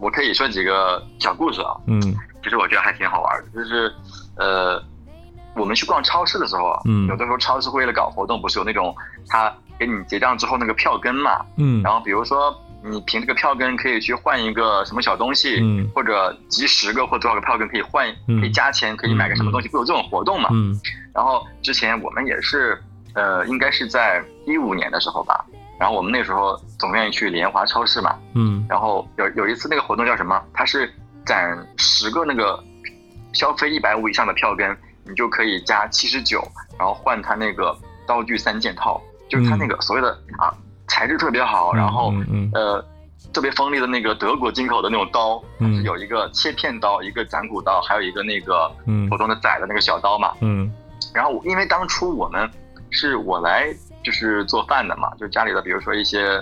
[0.00, 1.76] 我可以说几个小故事啊。
[1.86, 2.00] 嗯，
[2.42, 3.92] 其实我觉得还挺好玩的，就是
[4.36, 4.82] 呃。
[5.58, 8.94] 我们去逛超市的时候啊，嗯，有的时候超市为了搞活动，不是有那种
[9.26, 12.54] 他给你结账之后那个票根嘛，嗯，然后比如说
[12.84, 20.78] 你凭这个票根可以去换一个什么小东西，嗯，或者集十个或多少个票根可以换，可以加钱，可以买个什么东西，会有这种活动嘛，嗯，
[21.14, 22.78] 然后之前我们也是，
[23.14, 25.42] 呃，应该是在一五年的时候吧，
[25.78, 30.42] 然后我们那时候总愿意去联华超市嘛，嗯，然后有有一次那个活动叫什么？
[30.52, 30.92] 它是
[31.24, 32.62] 攒十个那个
[33.32, 34.76] 消费一百五以上的票根。
[35.08, 36.42] 你就可以加七十九，
[36.76, 37.72] 然后换它那个
[38.08, 40.52] 刀具三件套，就是它那个所谓的啊
[40.88, 42.12] 材质特别好，然后
[42.52, 42.84] 呃
[43.32, 48.68] 特别锋利的那个德国进口的那种刀，是有一个切片刀，一个斩骨刀，还有一个那个
[49.08, 50.32] 普通的宰的那个小刀嘛。
[50.40, 50.68] 嗯。
[51.14, 52.50] 然后因为当初我们
[52.90, 53.72] 是我来
[54.06, 56.40] 就是做饭的嘛，就家里的比如说一些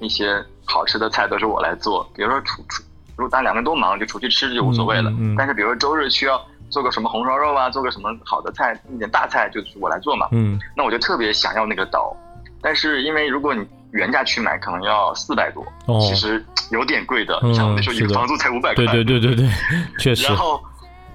[0.00, 2.82] 一些好吃的菜都是我来做，比如说出出
[3.16, 5.12] 如果咱两个人都忙，就出去吃就无所谓了。
[5.36, 6.44] 但是比如说周日需要。
[6.70, 10.28] 做个什么红烧肉啊，做个什么好的菜，一点大菜就是我来做嘛。
[10.32, 12.14] 嗯，那我就特别想要那个刀，
[12.60, 15.64] 但是因为如果你原价去买，可能要四百多，
[15.98, 17.40] 其实有点贵的。
[17.54, 18.84] 像那时候一个房租才五百块。
[18.84, 19.48] 对对对对对，
[19.98, 20.24] 确实。
[20.26, 20.62] 然后，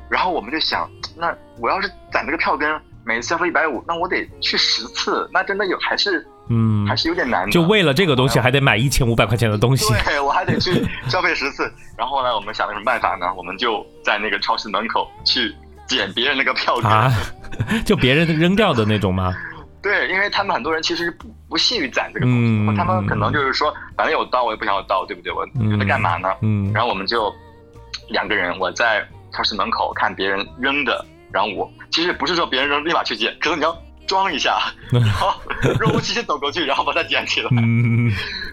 [0.10, 2.68] 然后我们就想，那我要是攒这个票根，
[3.06, 6.26] 每次消费一百五，那我得去十次，那真的有还是。
[6.50, 7.50] 嗯，还是有点难。
[7.50, 9.94] 就为了这个东西，还得买一千五百块钱的东西。
[10.04, 11.72] 对，我还得去消费十次。
[11.98, 13.34] 然后呢，我们想了什么办法呢？
[13.38, 15.56] 我们就在那个超市门口去
[15.88, 19.34] 捡别人那个票根， 就别人扔掉的那种吗？
[19.82, 25.32] 对，因为他们很多人其实不不屑于攒这个东西，他们可能就是说，反正有刀我也不想要刀，对不对？
[25.32, 26.30] 我觉得干嘛呢？
[26.42, 26.70] 嗯。
[26.74, 27.34] 然后我们就
[28.10, 33.76] 两个人，我在超市门口看别人扔的，然后我其实不是说别人扔立马去捡，可能你要。
[34.06, 34.60] 装一下，
[34.92, 35.34] 然后
[35.80, 37.50] 若无其事走过去，然后把它捡起来。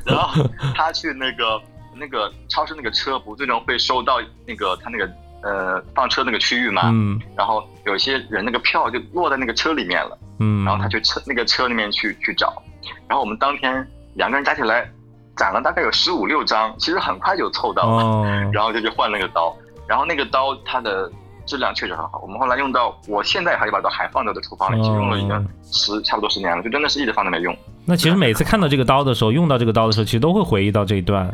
[0.07, 1.61] 然后他去那个
[1.97, 5.13] 那个超市那个车不最终会收到那个他那个
[5.43, 6.83] 呃放车那个区域嘛？
[6.85, 7.21] 嗯。
[7.37, 10.17] 然后有些人那个票就落在那个车里面了。
[10.39, 10.65] 嗯。
[10.65, 12.63] 然后他去车那个车里面去去找，
[13.09, 14.89] 然后我们当天两个人加起来
[15.35, 18.25] 攒了大概有十五六张，其实很快就凑到了。
[18.53, 19.53] 然后就去换那个刀，
[19.89, 21.11] 然后那个刀它的。
[21.47, 27.57] 质量确实很好，我们后来用到，我现在还有把刀还放在的厨房里，用了已经十差不多十年了，就真的是一直放在那用。
[27.85, 31.31] 那其实每次看到这个刀的时候，用到这个刀的时候，其实都会回忆到这一段。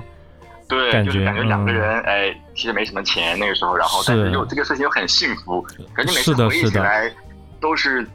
[0.69, 5.65] 对，感觉感觉两个人，哎，其实没什么钱那个时候，然后但是又这个事情又很幸福，
[5.95, 7.13] 感觉每次回忆起来
[7.61, 8.07] 都是。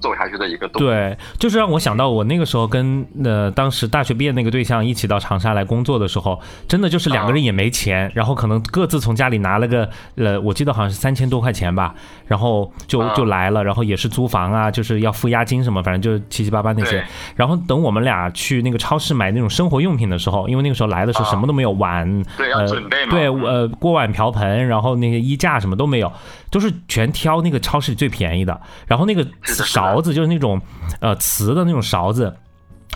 [0.00, 11.94] 走下去的一个对，就是让我想到我那个时候跟呃当时大学毕业那个对象一起到长沙来工作的时候，真的就是两个人也没钱，然后可能各自从家里拿了个呃，我记得好像是三千多块钱吧，
[12.26, 17.04] 然后就就来了，然后也是租房啊，就是要付押金什么，反正就七七八八那些。
[17.36, 26.12] 然后等我们俩去那个超市买那种生活用品的时候，因为那个时候来的时候什么都没有，碗对要准备嘛，对呃锅碗瓢盆，然后那些衣架什么都没有，
[26.50, 29.26] 都是全挑那个超市里最便宜的，然后那个。
[29.68, 30.60] 勺子就是那种，
[31.00, 32.34] 呃，瓷的那种勺子，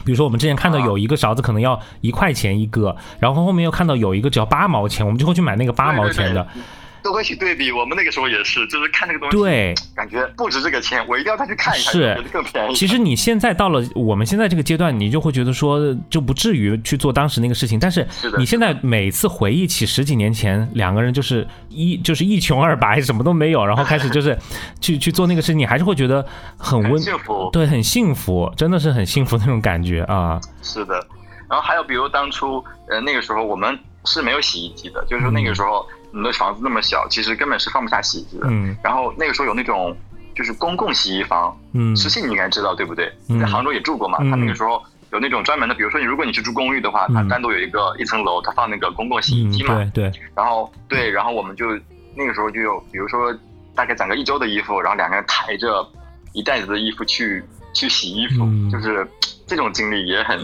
[0.05, 6.47] 比如说我们之前看到有一个勺子可能要一块钱一个，然后后面又看到有一个只要八毛钱，我们就会去买那个八毛钱的。
[7.03, 12.75] 都会去对比，我们那个时候也是，就是看那个东西，对，感觉不值这个钱，我一定要再去看一看，是更便宜。
[12.75, 17.79] 其实你现在到了我们现在这个阶段，你就会觉得说，就不至于去做当时那个事情。
[17.79, 18.07] 但是
[18.38, 24.38] 你现在每次回忆起十几年前两个人就是一就是一穷二白，什么都没有，然后开始就是
[24.81, 26.25] 去去做那个事情，你还是会觉得
[26.57, 30.41] 很温幸福，对，很幸福，真的是很幸福那种感觉啊。
[30.62, 30.95] 是的，
[31.51, 35.85] 然后还有比如当初呃那个时候我们是没有洗衣机的，就是说那个时候。
[36.12, 38.46] 你的房子那么小，其实根本是放不下洗衣机的。
[38.48, 38.77] 嗯。
[38.85, 39.96] 然后那个时候有那种
[40.35, 43.12] 就是公共洗衣房，嗯，实信你应该知道对不对？
[43.40, 44.18] 在杭州也住过嘛。
[44.18, 49.75] 他那个时候有那种专门的，比如说你如果你去住公寓的话，它单独有一个一层楼，它放那个公共洗衣机嘛。
[49.94, 50.20] 对对。
[50.37, 51.66] 然后对，然后我们就
[52.14, 53.35] 那个时候就有，比如说
[53.75, 55.87] 大概攒个一周的衣服，然后两个人抬着
[56.33, 57.42] 一袋子的衣服去
[57.75, 59.07] 去洗衣服，就是
[59.46, 60.38] 这种经历也很，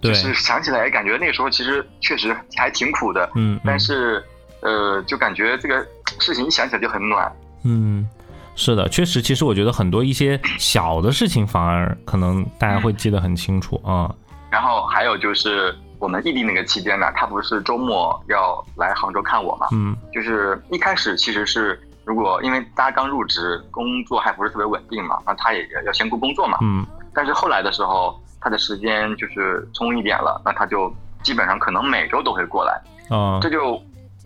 [0.00, 3.30] 就是想起来感觉那个时候其实确实还挺苦的。
[3.34, 3.60] 嗯。
[3.64, 4.22] 但是。
[4.64, 5.86] 呃，就感觉这个
[6.18, 7.30] 事情一想起来就很暖。
[7.62, 8.08] 嗯，
[8.56, 14.12] 是的，确实，其实我觉得很多一些小的事情反而可能大家会记得很清楚啊。
[14.50, 19.68] 然后还有就是我们异地那个期间呢，他不是周末要来杭州看我嘛？
[19.72, 26.58] 嗯，就是一开始其实是如果因为大家刚入职，工作还不是特别稳定嘛，那他也要先顾工作嘛。
[26.62, 28.20] 嗯，但是后来的时候。
[28.46, 32.78] 他的时间就是充一点了，那他就基本上可能每周都会过来。
[33.08, 33.82] 哦，这就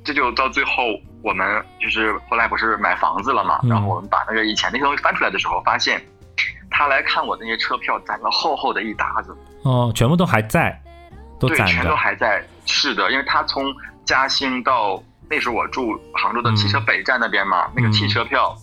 [0.09, 0.85] 这就到最后，
[1.23, 6.03] 我们就是后来不是买房子了嘛，然后我们把那个以前那些东西翻出来的时候，发现
[6.71, 9.37] 他来看我那些车票攒了厚厚的一沓子。
[9.65, 10.83] 哦，全部都还在，
[11.39, 12.43] 都对，全都还在。
[12.65, 13.67] 是的，因为他从
[14.07, 18.57] 嘉兴到那时候我住杭州的汽车北站那边嘛，那个汽车票。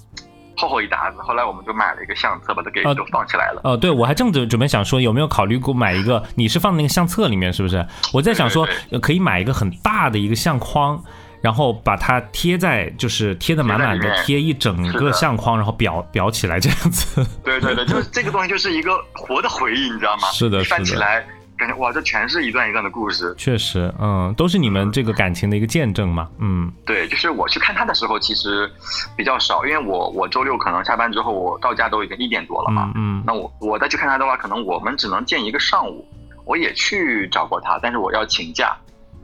[0.58, 3.60] 厚厚一沓子，后来我们就买了一个相册，把它给都放起来了。
[3.65, 6.23] 哦，对，我还正准准备想说，有没有考虑过买一个？
[6.36, 7.86] 你是放那个相册里面是不是？
[8.13, 8.65] 我在想说，
[9.01, 11.03] 可以买一个很大的一个相框，
[11.45, 17.23] 然后把它贴在，就是贴的满满的，贴一整个相框，然后裱裱起来这样子。
[17.43, 20.27] 对对对，就是这个东西就是一个活的回忆，你知道吗？
[20.29, 21.23] 是的，翻起来。
[21.55, 23.31] 感觉哇，这全是一段一段的故事。
[23.38, 26.27] 确实，嗯，都是你们这个感情的一个见证嘛。
[26.39, 28.67] 嗯，对，就是我去看他的时候，其实
[29.15, 32.91] 比较少，因为我我周六可能下班之后，我到家都已经一点多了嘛。
[32.95, 36.03] 嗯，那我我再去看他的话，可能我们只能见一个上午。
[36.43, 38.75] 我也去找过他，但是我要请假。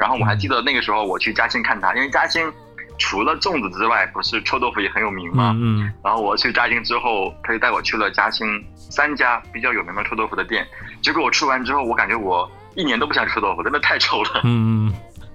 [0.02, 2.52] 然后我还记得那个时候我去嘉兴看他，因为嘉兴
[2.98, 5.56] 除了粽子之外，不是臭豆腐也很有名嘛。
[5.56, 8.48] 嗯，然后我去嘉兴之后，他就带我去了嘉兴。
[8.76, 10.68] 三家比较有名的臭豆腐的店，
[11.02, 14.42] 结果我吃完之后，我感觉我一年都不想吃豆腐，真的太臭了。
[14.44, 14.92] 嗯，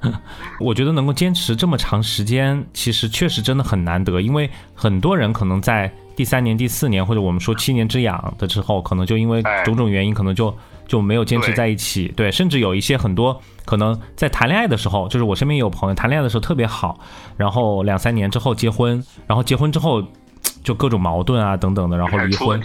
[0.60, 10.54] 我觉得能够坚持这么长时间，其实确实真的很难得，因为很多人可能在第三年、第四年，或者我们说七年之痒的时候，可能就因为种种原因，可能就
[10.86, 12.08] 就没有坚持在一起。
[12.16, 16.98] 对，甚至有一些很多可能在谈恋爱的时候，就是我身边有朋友谈恋爱的时候特别好，
[17.36, 20.02] 然后两三年之后结婚，然后结婚之后。
[20.62, 22.60] 就各种矛盾啊等等的，然后离婚。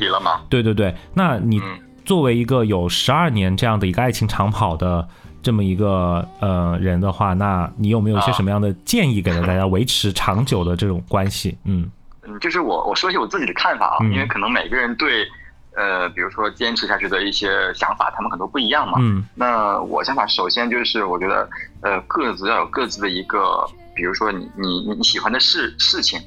[0.50, 1.62] 对对对，那你
[2.04, 5.08] 作为一个有十二年这样的一个爱情长跑的
[5.44, 11.56] 这么一个呃人的话，那你有没有一些什么样的建议给到大家维持长久的这种关系？
[11.64, 11.90] 嗯
[12.24, 15.28] 嗯，就是我我说一下我自己的看法啊，因为可能每个人对
[15.76, 18.98] 呃比如说坚持下去的一些想法，他们很多不一样嘛。
[19.00, 21.50] 嗯，那我想法首先就是我觉得
[21.82, 26.20] 呃各自要有各自的一个，比如说你你你喜欢的事事情。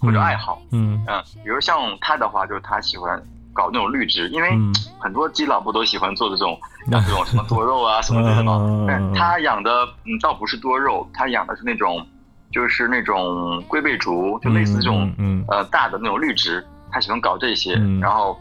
[0.00, 3.20] 或者爱好，嗯嗯，比如像他的话，就是他喜欢
[3.52, 4.50] 搞那种绿植，因为
[5.00, 6.56] 很多基佬不都喜欢做这种
[6.88, 8.84] 这种什么多肉啊什么的吗？
[8.86, 12.06] 但他养的嗯倒不是多肉，他养的是那种
[12.52, 15.12] 就是那种龟背竹，就类似这种
[15.48, 17.74] 呃大的那种绿植，他喜欢搞这些。
[18.00, 18.40] 然后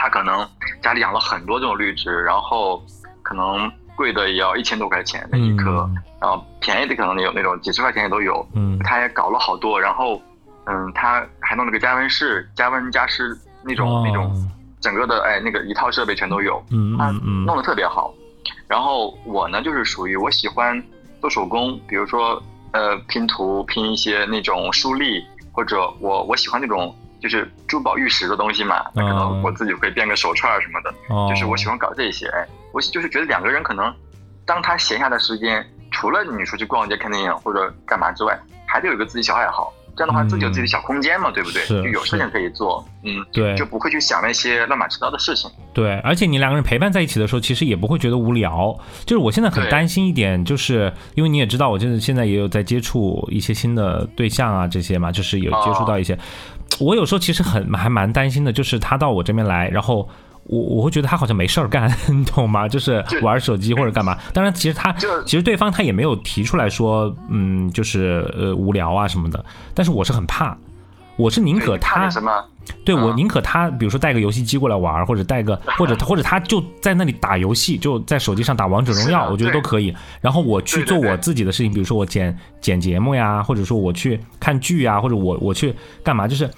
[0.00, 0.48] 他可能
[0.82, 2.82] 家里养了很多这种绿植，然后
[3.22, 5.88] 可能贵的也要一千多块钱那一颗，
[6.20, 8.46] 然后便宜的可能有那种几十块钱也都有。
[8.54, 10.20] 嗯，他也搞了好多，然后。
[10.66, 14.30] 嗯，他还弄了个加温室，加温加湿那种那种，
[14.80, 18.14] 整个的哎那个一套设备全都有，嗯嗯嗯，弄得特别好。
[18.68, 20.80] 然后我呢就是属于我喜欢
[21.20, 22.40] 做手工，比如说
[22.72, 30.92] 呃拼图拼一些那种书立，或者我我喜欢那种就是珠宝玉石的东西嘛，那可能我自己会编个手串什么的，
[31.28, 32.26] 就是我喜欢搞这些。
[32.28, 33.94] 哎，我就是觉得两个人可能
[34.44, 39.72] 当他闲下的时间，除了你出去逛街看电影或者干嘛之外，还得有一个自己小爱好。
[39.96, 41.66] 这样的话，自己有自己的小空间嘛，对不对？
[41.66, 45.50] 就有事情可以做，嗯，对，就不会去想那些乱七八糟的事情。
[45.74, 48.74] 对，而且你两个人陪伴在一起的时候，其实也不会觉得无聊。
[49.04, 56.16] 就是我现在很担心一点，就是因为你也知道，我就是现在也有在接触一些新的对象啊，这些嘛，就是有接触到一些。
[56.80, 60.08] 我有时候其实很还蛮担心的，就是他到我这边来，然后。
[60.44, 62.66] 我我会觉得他好像没事儿干，你懂吗？
[62.66, 64.18] 就是玩手机或者干嘛。
[64.32, 64.90] 当然，其实他
[65.24, 69.44] 其实对方他也没有提出来说，嗯，就是呃无聊啊什么的。
[69.74, 70.56] 但是我是很怕，
[71.16, 72.32] 我是宁可他什么？
[72.84, 79.94] 对我宁可他，比如说带个游戏机过来玩，或者带个 或者或者他就在那里打游戏，就在手机上打王者荣耀，我觉得都可以。
[80.20, 86.26] 然后我去做我自己的事情，比如说我剪剪节目呀，或者说我去看剧呀，或者我我去干嘛？
[86.26, 86.50] 就是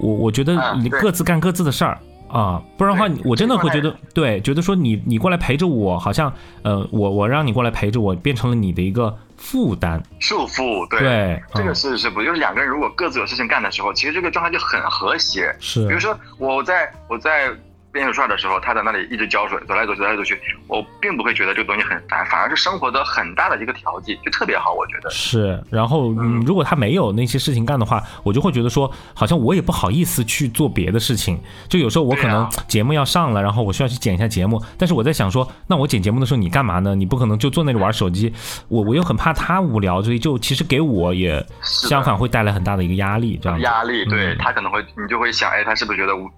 [0.00, 1.98] 我我觉得你各自干各自的事儿。
[2.28, 6.30] 啊，不然的话，我真的会觉得，对，觉得说你你过来陪着我，好像，
[6.60, 15.56] 呃，我我让你过来陪着我，变成了你的一个负担、束缚，对，这个是是不就是两个人如果各自有事情干的时候，其实这个状态就很和谐。
[15.58, 17.50] 是，比如说我在我在。
[17.92, 25.62] 编手串的时候，他在那里一直浇水，走来走去，走来走去，我并不会觉得这个东西很烦，反而是生活的很大的一个调剂，就特别好，我觉得是。
[25.70, 31.40] 然后，嗯，如果他没有那些事情干的话，我就会觉得说，好像我也不好意思去做别的事情。
[31.68, 36.94] 就有时候我可能节目要上了，然后我需要去剪一下节目，但是我在想说，那我剪节目的时候你干嘛呢？
[36.94, 38.32] 你不可能就坐那里玩手机，
[38.68, 46.28] 我我又很怕他无聊，所以就其实给我也相反会带来很大的一个压力，这样压力，对他可能会，你就会想，哎，他是不是觉得无？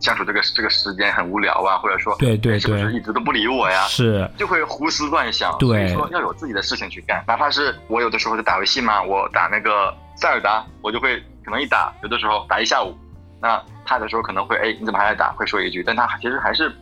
[0.00, 3.82] 相处这个这个时间很无聊啊，或者说，对对对，是不是一直都不理我呀？
[3.88, 5.56] 是，就会胡思乱想。
[5.58, 12.96] 对，所以说要有自己的事情去干，哪怕是我有的时候在打游戏嘛，我打那个塞尔达，我就会可能一打，有的时候打一下午。
[13.40, 15.32] 那他的时候可能会，哎，你怎么还在打？
[15.32, 16.74] 会说一句，但他其实还是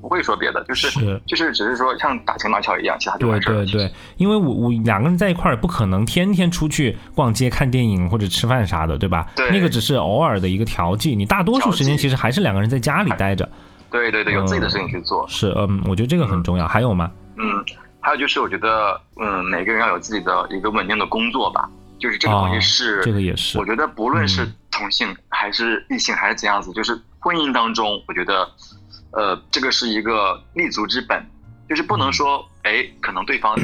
[0.00, 0.88] 不会说别的，就是
[1.26, 9.26] 就是只是说像打情骂俏一样，其他就完事对对对，因为我我两个人在一块儿不可能天天出去逛街、看电影或者吃饭啥的，对吧？
[9.34, 13.48] 对，那个只是偶尔的一个调剂，你大多数时间其实还是两个人在家里待着。
[13.90, 15.26] 对对对，有自己的事情去做。
[15.28, 16.66] 是，嗯，我觉得这个很重要。
[16.66, 17.10] 还有吗？
[17.36, 17.44] 嗯，
[18.00, 21.68] 还有就是我觉得，嗯，每个人要有自己的一个稳定的工作吧。
[21.98, 23.58] 就是这个东西是，这个也是。
[23.58, 28.46] 我觉得不论是同性还是异性还是怎样子，就是婚姻当中，我觉得，
[29.16, 31.20] 呃，这个是一个立足之本，
[31.68, 33.56] 就是不能说，哎，可能对方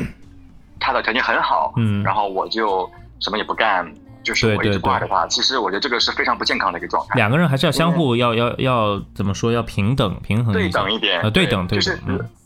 [0.80, 2.90] 他的条件很好，嗯，然后我就
[3.20, 3.86] 什么也不干，
[4.24, 5.26] 就是我一直挂着他。
[5.28, 7.14] 其实我觉得这个是非常不健康的一个状态。
[7.14, 9.53] 两个人还是要相互要要要怎么说？
[9.53, 11.80] 要平等平衡对等一点，呃，对等对等。
[11.80, 12.00] 就是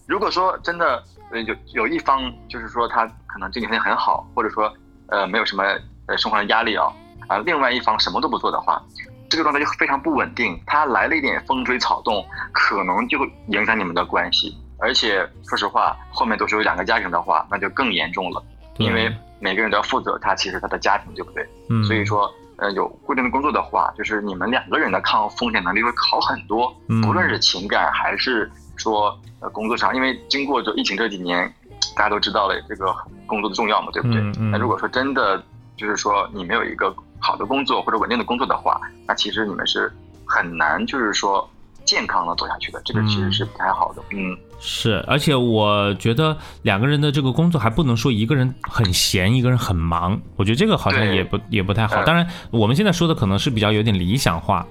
[0.07, 1.03] 如果说真的
[1.47, 4.73] 有有一方，就是说他可能这几天很好，或者说。
[5.09, 5.63] 呃，没有什么
[6.09, 6.93] 呃生活的压力啊，
[7.29, 8.83] 啊，另外一方什么都不做的话，
[9.29, 10.59] 这个状态就非常不稳定。
[10.67, 14.57] 他来了一点风吹草动，可能就会影响你们的关系。
[14.79, 18.43] 而且说实话，后面都是有两个家庭的话，那就更严重了，
[18.79, 19.11] 因为
[19.41, 21.47] 每个人都要负责他其实他的家庭，对不对？
[21.71, 21.83] 嗯。
[21.85, 31.53] 所以说，呃，有固定的工作的话，就是你们两个人的抗风险能力会好很多，不论是情感还是说呃工作上，因为经过这疫情这几年。
[31.95, 32.95] 大家都知道了这个
[33.27, 34.21] 工作的重要嘛，对不对？
[34.51, 35.43] 那如果说真的
[35.77, 39.93] 就是说你没有一个好的工作或者稳定的工作的话，那其实你们是
[40.25, 41.49] 很难就是说
[41.85, 44.03] 健康的走下去的，这个其实是不太好的。
[44.11, 52.03] 嗯，是，而且我觉得两个人的这个工作还不能说一个人很闲，一个人很忙，我觉得这个好像也不也不太好。
[52.05, 54.67] 当然，我们现在说的可能是比较有点理想化。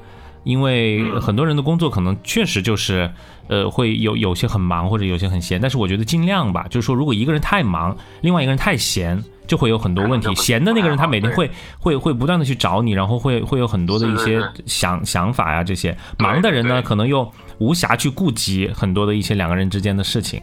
[0.45, 3.11] 因为很多人的工作可能确实就是，
[3.47, 10.33] 呃，会有有些很忙或者有些很闲，但是我觉得尽量吧，就是说如果一个人太忙，另外一个人太闲，就会有很多问题。
[10.37, 11.49] 闲的那个人他每天会
[11.81, 15.97] 会会不断的去找你，然后会会有很多的一些想想法呀这些。
[16.19, 20.39] 忙的人呢，可能又无暇去顾及很多的一些两个人之间的事情，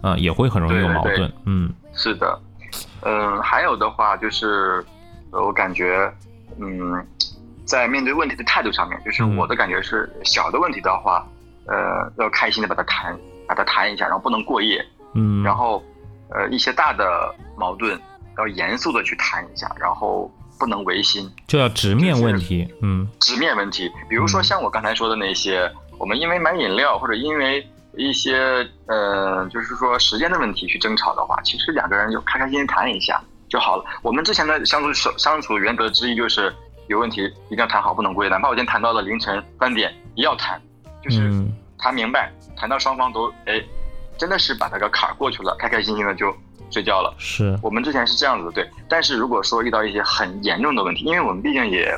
[0.00, 1.32] 啊，也会很容易有矛盾。
[1.44, 2.40] 嗯，是的，
[3.02, 4.84] 嗯，还有的话就是，
[5.32, 6.08] 我感觉，
[6.60, 7.04] 嗯。
[7.70, 11.24] 在面对问题的态度上面，就是我的感觉是，小的问题的话，
[11.68, 13.16] 呃，要开心的把它谈，
[13.46, 15.80] 把它谈一下，然后不能过夜，嗯，然后，
[16.30, 17.96] 呃，一些大的矛盾
[18.38, 27.64] 要严肃的去谈一下，然后不能违心，就要直面问题，嗯，直面问题，比如说像我刚才说的那些，我们因为买饮料或者因为
[27.96, 33.84] 一些，呃，就是说时间的问题去争吵的话，其实两个人就开开心心谈一下就好了。
[34.02, 36.52] 我们之前的相处相相处原则之一就是。
[36.90, 38.28] 有问题一定要谈好，不能过夜。
[38.28, 40.60] 哪怕我今天谈到了凌晨三点，也要谈，
[41.00, 41.30] 就是
[41.78, 43.62] 谈明白，谈到双方都哎，
[44.18, 46.34] 真的是把那个坎儿过去了，开开心心的就
[46.68, 47.14] 睡觉了。
[47.16, 48.68] 是我们之前是这样子的，对。
[48.88, 51.96] 但是如果说遇到一些很严重的问题，因为我们毕竟也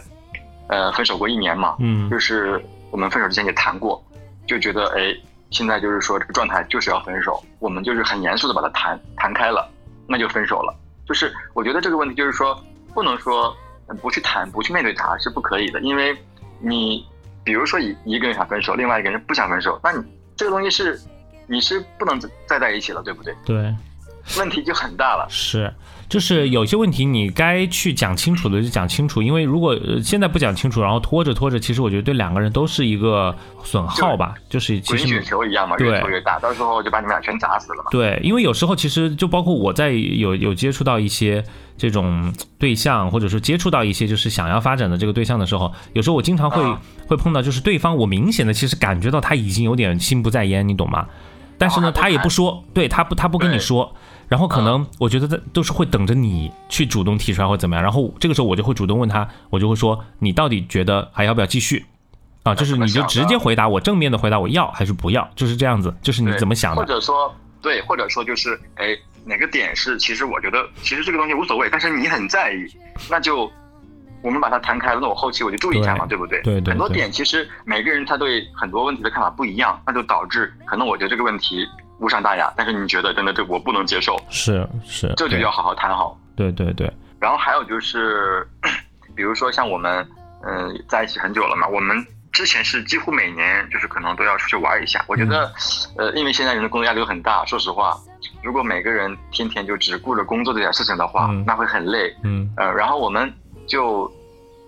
[0.69, 4.05] 呃分手过一年嘛，嗯，就是我们分手之前也谈过，
[4.47, 5.17] 就觉得哎，
[5.49, 9.67] 现在就是说这个状态就是要分手，我们就是很严肃的把它谈谈开了，
[10.07, 10.77] 那就分手了。
[11.09, 12.63] 就是我觉得这个问题就是说
[12.93, 13.57] 不能说。
[13.97, 16.17] 不去谈，不去面对他是不可以的，因为，
[16.61, 17.07] 你，
[17.45, 20.03] 比如说一一个人想分手，另外一个人不想分手，那你
[20.37, 21.01] 这个东西是，
[21.47, 23.35] 你是不能再在一起了，对不对？
[23.45, 23.75] 对，
[24.39, 25.27] 问题就很大了。
[25.29, 25.73] 是。
[26.09, 34.35] 就是有些问题你该去讲清楚的就讲清楚，因为如果现在不讲清楚，然后拖着拖着，其实我觉得对两个人都是一个损耗吧。
[34.51, 37.85] 就是其实雪球一样嘛，越拖越大，到时候就把你们俩全砸死了嘛。
[37.91, 41.43] 对，因为有时候其实就包括我在有有接触到一些
[41.79, 46.63] 这种对象，或者说接触到一些就是想要发展的这个对象的时候，有时候我经常会
[47.07, 51.07] 会碰到，就是对方我明显的其实感觉到他已经有点心不在焉，你懂吗？
[51.57, 53.95] 但是呢，他也不说，对他不他不跟你说。
[54.33, 61.85] 然后可能我觉得都是会等着你去主动提出来或怎么样，然后这个时候我就会主动问他，我就会说你到底觉得还要不要继续？
[62.43, 66.81] 啊，就是你就直接回答我正面的回答我要还是不要，就是这样子，就是你怎么想的？
[66.81, 67.31] 或者说
[67.61, 72.65] 对，或者说就是哎哪个点是其实我觉得其实这个东西无所谓，但是你很在意，
[73.11, 73.53] 那就
[74.23, 76.41] 我们把它谈开了，那我后期我就注意一下嘛，对不对？
[76.41, 76.73] 对对。
[76.73, 81.67] 很多点其实每个人他对很多问题的看法不一样，那就导致可能我觉得这个问题。
[81.99, 86.19] 无伤大雅，但是你觉得真的这我不能接受，是是，这就要好好谈好。
[86.35, 86.93] 对对对。
[87.21, 88.47] 然后还有就是，
[89.15, 90.07] 比如说像我们，
[90.45, 91.97] 嗯，在一起很久了嘛，我们
[92.33, 95.05] 之前是几乎每年就是可能都要出去玩一下。
[95.07, 95.53] 我觉得，
[95.97, 97.97] 呃，因为现在人的工作压力都很大，说实话，
[98.43, 102.13] 如果每个人天天就只顾着工作这点事情的话，那会很累。
[102.25, 102.51] 嗯。
[102.57, 103.33] 呃，然后我们
[103.69, 104.11] 就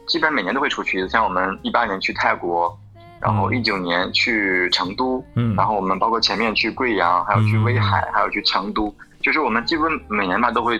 [0.07, 2.79] 基本每年都会出去，像我们一八年去泰国。
[3.25, 10.79] 然后一九年去成都，嗯，然后我们包括前面去贵阳，还有去威海，还有去成都，就是我们基本每年吧都会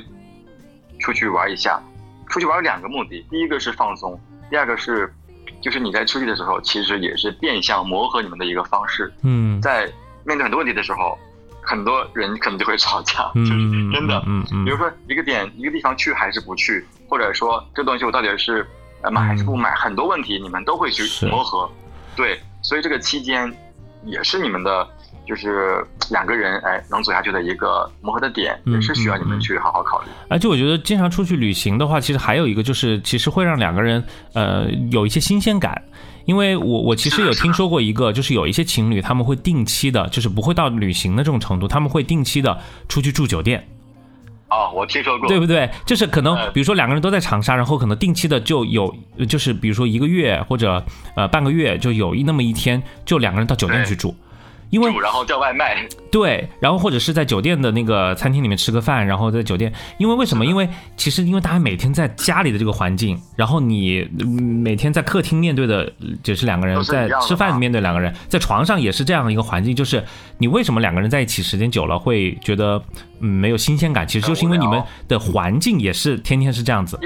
[1.01, 1.81] 出去玩一下。
[2.29, 4.19] 出去玩有两个目的，第一个是放松，
[4.51, 5.13] 第二个是
[5.61, 9.13] 就是你在出去的时候，其实也是变相磨合你们的一个方式。
[9.23, 9.91] 嗯，在
[10.25, 11.17] 面对很多问题的时候，
[11.63, 14.23] 很多人可能就会吵架，就是真的。
[14.27, 14.65] 嗯嗯。
[14.65, 18.67] 比如说一个点一个地方去还是不去，或者说这东西我到底是
[19.13, 21.71] 买还是不买，很多问题你们都会去磨合。
[22.17, 23.53] 对，所以这个期间
[24.05, 24.87] 也是你们的。
[25.27, 30.09] 就是两个人哎能走下去的一个磨合的点，也是需要你们去好好考虑。
[30.29, 34.05] 而且我觉得经常出去旅行的话，其实还有一个就是，其实会让两个人
[34.35, 35.83] 呃有一些新鲜感。
[36.27, 43.67] 因为我我其实有听说过一个，就是有一些情侣他们会定期的，就是不会到旅行的这种程度，他们会定期的出去住酒店。
[44.55, 45.69] 哦，我听说过，对不对？
[45.85, 48.95] 就是可能比如说两个人都在长沙，然后可能定期的就有，
[49.29, 50.81] 就是比如说一个月或者
[51.17, 54.15] 呃半个月就有一那么一天，就两个人到酒店去住。
[54.71, 60.45] 因为然后叫外卖，对，然后或者是在酒店的那个餐厅里面吃个饭，然后在酒店，因为为什么？
[60.45, 64.09] 因为其实因为大家每天在家里的这个环境，然后你
[64.63, 65.93] 每天在客厅面对的
[66.23, 70.05] 只是两个人，在吃饭面对两个人，在床上也是这样的一个环境，就是
[70.39, 72.83] 你为什么两个人在一起时间久了会觉得
[73.21, 74.07] 嗯没有新鲜感？
[74.07, 76.99] 其实就是因为你们的环境也是天天是这样子，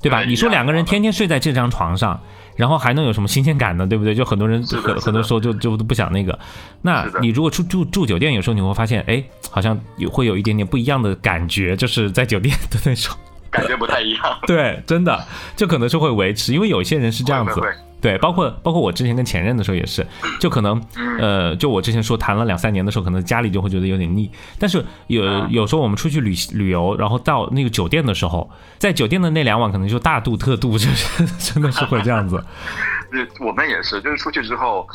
[0.00, 0.22] 对吧？
[0.22, 2.20] 你说两个人天天睡在这张床上。
[2.56, 3.86] 然后还能有什么新鲜感呢？
[3.86, 4.14] 对不对？
[4.14, 6.36] 就很多人很很多时候就就都不想那个。
[6.82, 13.14] 那你如果住住住酒店，有时候你会发现，哎，好像有会有一点点不一样的感觉，就是在酒店的那种
[13.50, 14.22] 感觉不太一样。
[14.46, 17.60] 对，真的，就可能是会维持，因为有些人是这样子。
[18.00, 20.06] 对，包括包括我之前跟前任的时候也是，
[20.38, 20.80] 就可能，
[21.18, 24.30] 呃，就我之前说谈了两三年的时候，可能家里就会觉得有点腻。
[24.58, 32.42] 但是有有时候我们出去旅旅游，然后到那个酒店的时候，在酒店的那两晚可能就大度特度，就是 真的是会这样子。
[33.10, 34.86] 对，我们也是，就是出去之后，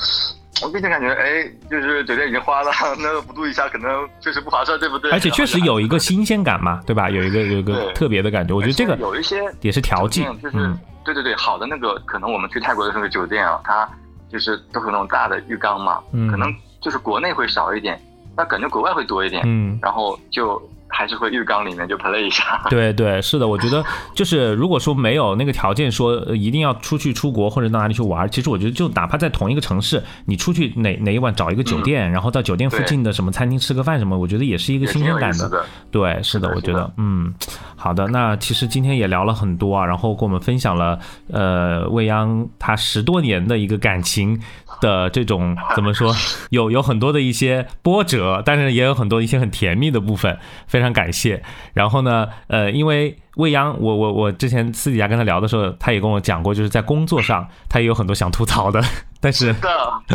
[0.61, 2.71] 我毕竟感觉，哎，就是酒店已经花了，
[3.01, 5.11] 那个不度一下，可能确实不划算，对不对？
[5.11, 7.09] 而且确实有一个新鲜感嘛，对吧？
[7.09, 10.57] 有一个有一个特别的感觉，我觉得这个有一些也是调剂，就是。
[11.03, 13.87] 对对对，好的那个可能我们去泰国的那个酒店啊，它
[14.29, 15.99] 就是都是那种大的浴缸嘛，
[16.29, 18.01] 可能就是国内会少一点，
[18.35, 20.61] 那感觉国外会多一点，嗯，然后就。
[20.93, 22.61] 还是会浴缸里面就 play 一下。
[22.69, 23.81] 对对，是的，我觉得
[24.13, 35.65] 就是如果说没有那个条件，说一定要出去出国或者到哪里去玩，其实我觉得就哪怕在同一个城市，你出去哪哪一晚找一个酒店，然后到酒店附近的什么餐厅吃个饭什么，我觉得也是一个新鲜感的。
[35.89, 37.33] 对，是的，我觉得，嗯，
[37.81, 40.99] 好的，那其实今天也聊了很多啊，然后跟我们分享了
[41.31, 44.37] 呃未央他十多年的一个感情
[44.81, 46.13] 的这种怎么说，
[46.51, 50.81] 有有很多的一些波折，但是也有很多一些很甜蜜的部分，非。
[50.81, 51.43] 非常感谢。
[51.75, 58.83] 然后呢，呃，因为未央，我我我之前私底下跟他聊的时候，他也跟我讲过，就是在工作上他也有很多想吐槽的。
[59.21, 59.55] 但是，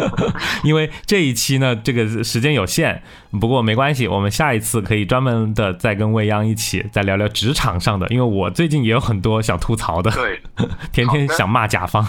[0.64, 3.00] 因为这一期呢，这个时间有限，
[3.40, 10.42] 不过没关系，我们下一次可以专门的再跟未央一起再聊聊职场上的，因为我最近也有很多想吐槽的，对，
[10.92, 12.04] 天天想骂甲方。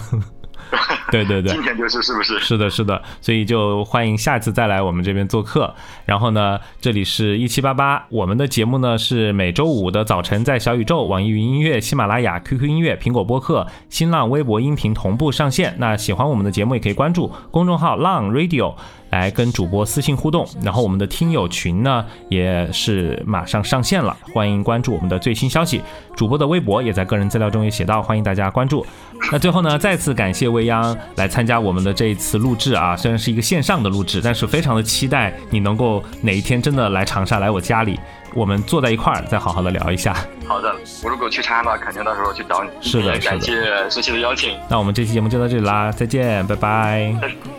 [1.10, 2.38] 对 对对，今天就是是不是？
[2.40, 5.74] 是的，是的，所以就欢迎下次再来我们这边做客。
[6.04, 15.74] 然后呢，这里是一七八八，我们的节目呢是每周五的早晨在小宇宙、网易云音乐、喜马拉雅、QQ 音乐、苹果播客、新浪微博音频同步上线。
[15.78, 18.74] 那喜欢我们的节目也可以关注公众号浪 Radio。
[19.10, 25.80] 来跟主播私信互动，然后我们的听友群呢也是马上上线了，欢迎关注我们的最新消息。
[26.16, 28.84] 主播的微博也在个人资料中也写到，欢迎大家关注。
[29.32, 37.98] 那最后呢，再次感谢未央来参加我们的这一次录制啊，虽然是一个线上的录制，但是非常的期待你能够哪一天真的来长沙，来我家里，
[38.34, 40.14] 我们坐在一块儿再好好的聊一下。
[40.46, 42.70] 好的，我如果去长沙，肯定到时候去找你。
[42.80, 44.58] 是的，感谢苏西的邀请。
[44.68, 47.14] 那我们这期节目就到这里啦，再见，拜拜。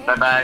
[0.05, 0.43] 拜拜。